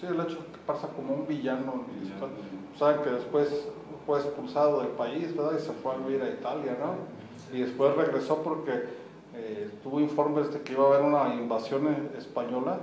[0.00, 1.84] Sí, el hecho que pasa como un villano.
[2.78, 3.66] Saben que después
[4.04, 5.58] fue expulsado del país, ¿verdad?
[5.58, 7.56] Y se fue a vivir a Italia, ¿no?
[7.56, 8.84] Y después regresó porque
[9.34, 12.78] eh, tuvo informes de que iba a haber una invasión española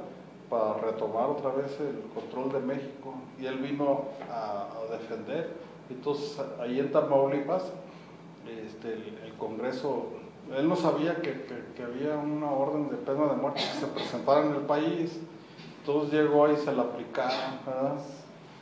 [0.50, 3.14] para retomar otra vez el control de México.
[3.40, 5.52] Y él vino a, a defender.
[5.90, 7.72] Entonces, ahí en Tamaulipas,
[8.66, 10.08] este, el, el, Congreso,
[10.58, 13.88] él no sabía que, que, que había una orden de pena de muerte que se
[13.88, 15.20] presentara en el país.
[15.86, 17.96] Entonces llegó ahí y se la aplicaron, ¿verdad?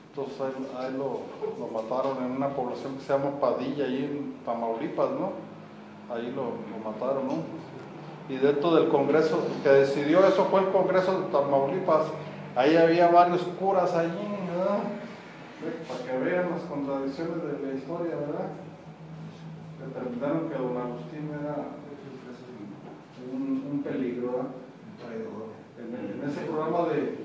[0.09, 0.41] Entonces
[0.75, 1.21] ahí, lo,
[1.59, 5.33] lo, mataron en una población que se llama Padilla, ahí en Tamaulipas, ¿no?
[6.11, 7.33] Ahí lo, lo mataron, ¿no?
[8.27, 12.07] Y dentro del Congreso, que decidió eso fue el Congreso de Tamaulipas,
[12.55, 14.17] ahí había varios curas allí,
[14.49, 14.79] ¿verdad?
[15.87, 18.49] Para que vean las contradicciones de la historia, ¿verdad?
[19.79, 21.55] Determinaron que don Agustín era
[23.31, 24.29] un, un peligro.
[24.29, 25.50] Un traidor
[25.95, 27.15] en, en, ese programa de,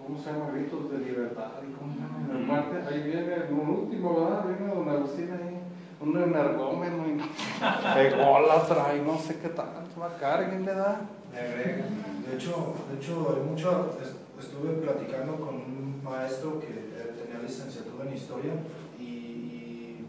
[0.00, 0.50] ¿cómo se llama?
[0.52, 2.38] Gritos de libertad, y ¿cómo se llama?
[2.38, 4.44] En Marte, ahí viene, un último, ¿verdad?
[4.46, 5.60] Viene don Agustín ahí,
[6.00, 11.00] un energómeno, y ególatra, y no sé qué tanto, va cárguenle, ¿da?
[11.32, 13.90] De hecho, de hecho, hay mucho,
[14.38, 18.52] estuve platicando con un maestro que tenía licenciatura en historia
[18.98, 20.04] y,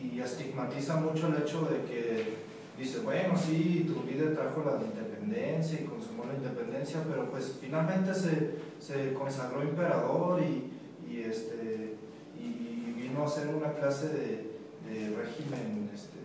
[0.00, 5.80] y, y estigmatiza mucho el hecho de que dice, bueno, sí, Turbide trajo la independencia
[5.80, 10.72] y consumó la independencia, pero pues finalmente se, se consagró emperador y,
[11.08, 11.96] y, este,
[12.38, 14.52] y vino a ser una clase de,
[14.88, 16.18] de régimen este,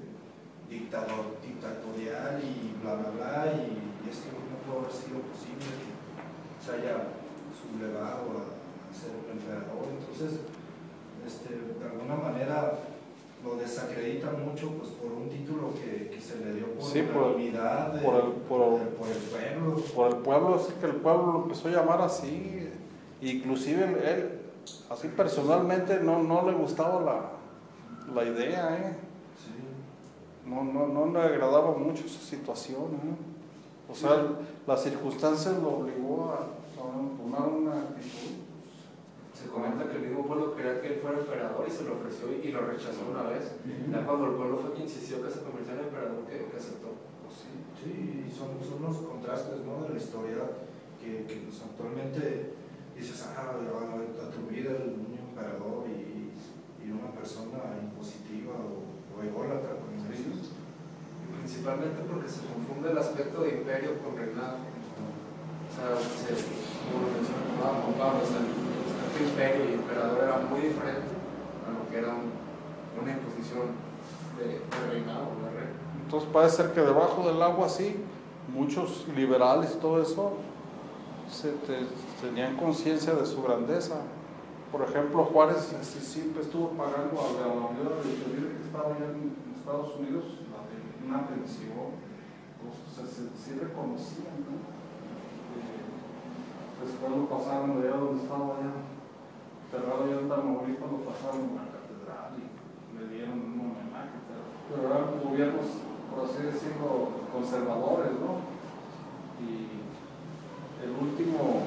[0.69, 5.68] dictador, dictatorial y bla, bla, bla, y, y es que no pudo haber sido posible
[5.78, 7.14] que se haya
[7.53, 8.57] sublevado a,
[8.88, 9.86] ser emperador.
[9.94, 10.40] Entonces,
[11.28, 12.80] este, de alguna manera
[13.48, 17.14] lo desacreditan mucho pues, por un título que, que se le dio por Sí, la
[17.14, 19.82] por el- unidad de- por el- por el- de- por el pueblo.
[19.95, 22.69] Por el pueblo, así que el pueblo lo empezó a llamar así.
[23.22, 24.40] Inclusive él,
[24.90, 28.95] así personalmente, no, no le gustaba la, la idea, ¿eh?
[29.44, 30.49] Sí.
[30.49, 33.15] No, no, no le agradaba mucho esa situación, ¿eh?
[33.90, 34.22] O sea,
[34.68, 38.27] las circunstancias lo obligó a, a tomar una actitud.
[39.38, 42.26] Se comenta que el mismo pueblo quería que él fuera emperador y se lo ofreció
[42.34, 43.53] y, y lo rechazó una vez.
[43.91, 46.97] Ya cuando el pueblo fue quien insistió que se convirtiera en emperador, que, que aceptó.
[47.22, 47.53] Pues sí.
[47.77, 49.85] Sí, y son, son los contrastes ¿no?
[49.85, 50.41] de la historia
[50.97, 52.57] que, que pues, actualmente
[52.97, 56.34] dices, ah, a tu vida el niño emperador y,
[56.81, 60.49] y una persona impositiva o, o ególatra, como dices.
[61.38, 64.65] Principalmente porque se confunde el aspecto de imperio con reinado.
[64.65, 68.41] O sea, se, como lo mencionaba Pablo, o sea,
[69.23, 71.14] imperio y emperador era muy diferente
[71.68, 72.31] a lo que era un-
[73.02, 73.68] una imposición
[74.38, 75.69] de, de reinado, de rey.
[76.03, 77.95] Entonces parece ser que debajo del agua sí,
[78.53, 80.34] muchos liberales y todo eso
[81.30, 81.85] se te-
[82.22, 83.95] tenían conciencia de su grandeza.
[84.72, 88.11] Por ejemplo, Juárez este, siempre estuvo pagando a la moneda de
[88.57, 90.23] que estaba allá en Estados Unidos
[91.06, 91.95] una pensión.
[92.60, 94.60] Pues, o sea, se, sí reconocían, ¿no?
[95.56, 95.88] Eh,
[96.84, 98.73] después lo pasaron allá donde estaba allá,
[99.72, 102.45] cerrado allá en Tamaulipas, lo pasaron a la catedral y
[102.95, 104.15] le dieron un homenaje.
[104.27, 108.44] Pero, eran gobiernos, por así decirlo, conservadores, ¿no?
[109.44, 109.84] Y
[110.84, 111.64] el último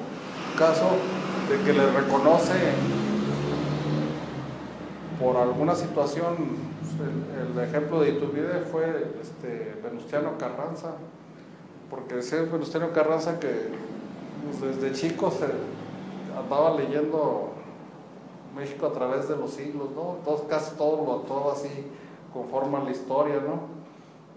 [0.57, 0.89] caso
[1.49, 2.73] de que le reconoce
[5.19, 6.35] por alguna situación,
[6.97, 7.09] pues,
[7.55, 10.95] el, ejemplo de Iturbide fue este, Venustiano Carranza,
[11.89, 13.69] porque decía Venustiano Carranza que
[14.59, 15.45] pues, desde chico se
[16.37, 17.50] andaba leyendo
[18.55, 20.17] México a través de los siglos, ¿no?
[20.25, 21.69] Todo, casi todo lo todo así
[22.33, 23.81] conforma la historia, ¿no?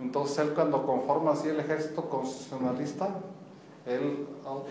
[0.02, 3.08] Entonces él cuando conforma así el ejército constitucionalista,
[3.86, 4.26] él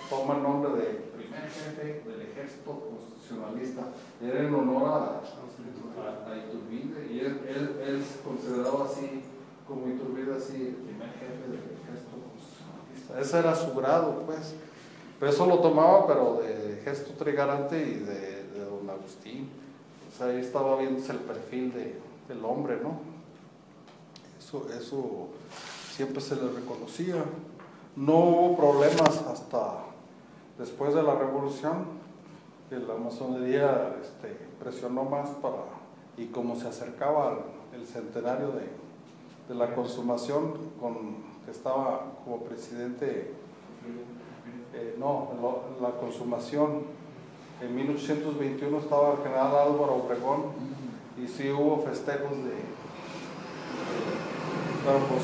[0.09, 3.81] toma el nombre de primer jefe del ejército constitucionalista.
[4.21, 9.23] Era en honor a, a, Iturbide y él, él, él se así,
[9.67, 13.19] como Iturbide, así, el primer jefe del ejército constitucionalista.
[13.19, 14.55] Ese era su grado, pues.
[15.19, 18.42] Pero eso lo tomaba, pero de gesto trigarante y de,
[19.03, 19.49] Agustín.
[20.21, 22.99] Ahí estaba viéndose el perfil de, del hombre, ¿no?
[24.39, 25.27] Eso, eso
[25.91, 27.23] siempre se le reconocía.
[27.95, 29.79] No hubo problemas hasta
[30.57, 31.85] después de la revolución,
[32.69, 35.63] que la masonería este, presionó más para,
[36.17, 37.39] y como se acercaba
[37.73, 38.69] el, centenario de,
[39.49, 43.33] de, la consumación, con, que estaba como presidente,
[44.73, 45.29] eh, no,
[45.81, 46.83] la consumación,
[47.63, 50.43] en 1821 estaba el general Álvaro Obregón,
[51.17, 52.53] y sí hubo festejos de,
[54.83, 55.21] pero pues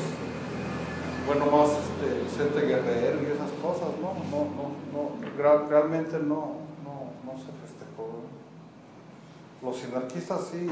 [1.26, 4.14] bueno más este, Vicente Guerrero y esas cosas, ¿no?
[4.30, 8.20] No, no, no, real, realmente no, no, no se festejó.
[9.62, 10.66] Los sinarquistas sí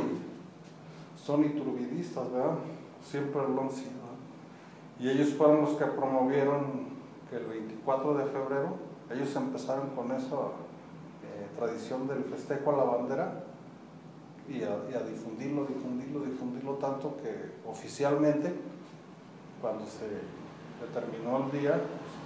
[1.22, 2.54] son iturbidistas, ¿verdad?
[3.02, 4.08] Siempre lo han sido.
[4.98, 6.88] Y ellos fueron los que promovieron
[7.28, 8.76] que el 24 de febrero,
[9.12, 10.18] ellos empezaron con eh,
[11.58, 13.44] tradición del festejo a la bandera
[14.48, 18.54] y a, difundirlo, difundirlo, difundirlo tanto que oficialmente
[19.60, 20.08] cuando se
[20.80, 21.80] determinó el día,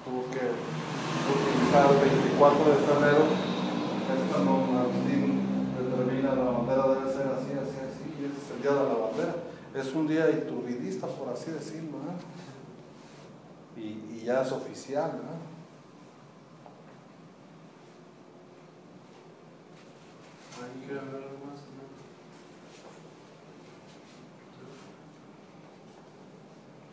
[0.05, 0.53] tuvo que
[1.33, 3.25] utilizar el 24 de febrero.
[4.13, 4.73] Esta no
[5.83, 8.95] determina la bandera debe ser así, así, así, y ese es el día de la
[8.95, 9.35] bandera.
[9.75, 11.99] Es un día iturbidista, por así decirlo,
[13.77, 15.11] y, y, ya es oficial.
[15.11, 15.53] ¿eh?
[20.63, 20.81] ¿Alguien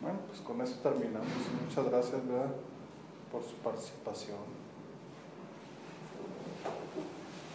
[0.00, 1.28] Bueno, pues con eso terminamos.
[1.66, 2.54] Muchas gracias, ¿verdad?
[3.30, 4.38] Por su participación.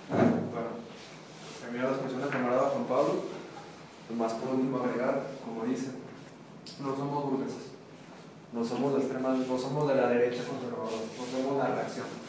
[0.09, 0.69] Bueno,
[1.61, 3.13] terminar la expresión del camarada Juan Pablo.
[4.15, 5.89] Más por último agregar, como dice,
[6.79, 7.71] no somos burgueses,
[8.53, 12.24] no somos de extrema, no somos de la derecha conservadora, no somos la reacción.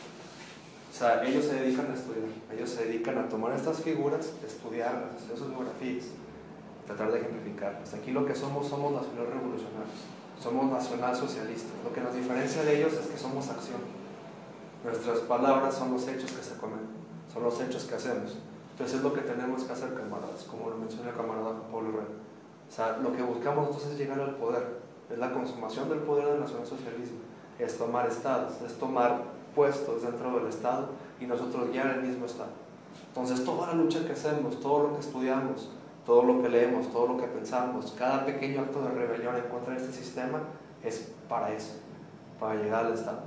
[0.97, 5.37] Sea, ellos se dedican a estudiar, ellos se dedican a tomar estas figuras, estudiarlas, hacer
[5.37, 6.07] sus biografías,
[6.87, 7.93] tratar de ejemplificarlas.
[7.93, 10.09] Aquí lo que somos, somos nacional revolucionarios,
[10.41, 11.73] somos nacional socialistas.
[11.85, 13.81] Lo que nos diferencia de ellos es que somos acción.
[14.83, 16.89] Nuestras palabras son los hechos que se comen,
[17.31, 18.39] son los hechos que hacemos.
[18.73, 22.09] Entonces es lo que tenemos que hacer, camaradas, como lo menciona el camarada Pablo Herrera.
[22.71, 24.79] O sea, lo que buscamos nosotros es llegar al poder,
[25.11, 27.19] es la consumación del poder del nacionalsocialismo,
[27.59, 32.51] es tomar estados, es tomar puestos dentro del Estado y nosotros guiar el mismo Estado.
[33.09, 35.71] Entonces toda la lucha que hacemos, todo lo que estudiamos,
[36.05, 39.75] todo lo que leemos, todo lo que pensamos, cada pequeño acto de rebelión en contra
[39.75, 40.41] de este sistema
[40.85, 41.73] es para eso,
[42.39, 43.23] para llegar al Estado,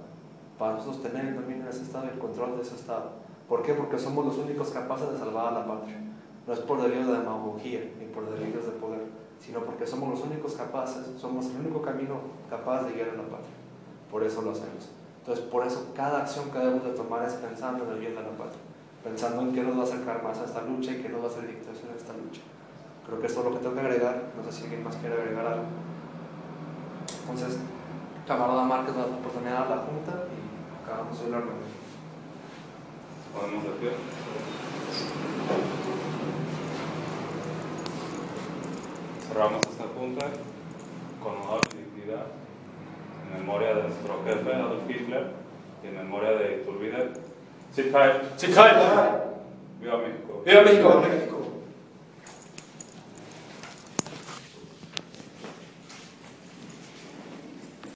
[0.57, 3.09] para sostener el dominio de ese Estado y el control de ese Estado.
[3.49, 3.73] ¿Por qué?
[3.73, 5.97] Porque somos los únicos capaces de salvar a la patria.
[6.45, 9.07] No es por delirios de demagogía ni por delirios de poder,
[9.39, 12.15] sino porque somos los únicos capaces, somos el único camino
[12.49, 13.57] capaz de llegar a la patria.
[14.11, 14.89] Por eso lo hacemos.
[15.29, 18.23] Entonces, por eso cada acción que debemos de tomar es pensando en el bien de
[18.23, 18.57] la patria,
[19.03, 21.25] pensando en qué nos va a acercar más a esta lucha y qué nos va
[21.25, 22.41] a hacer dictación en esta lucha.
[23.05, 24.23] Creo que esto es lo que tengo que agregar.
[24.35, 25.65] No sé si alguien más quiere agregar algo.
[27.21, 27.59] Entonces,
[28.25, 31.43] camarada Márquez, da la oportunidad a la Junta y acabamos de hablar
[33.31, 33.93] Podemos decir.
[39.27, 40.25] Cerramos esta junta
[41.21, 42.25] con honor y dignidad
[43.31, 45.27] en memoria de nuestro jefe Adolf Hitler
[45.83, 47.09] y en memoria de Iturbide.
[47.73, 48.37] Sit tight.
[48.37, 48.75] Sit tight.
[49.81, 50.43] Viva México.
[50.45, 51.38] Viva México.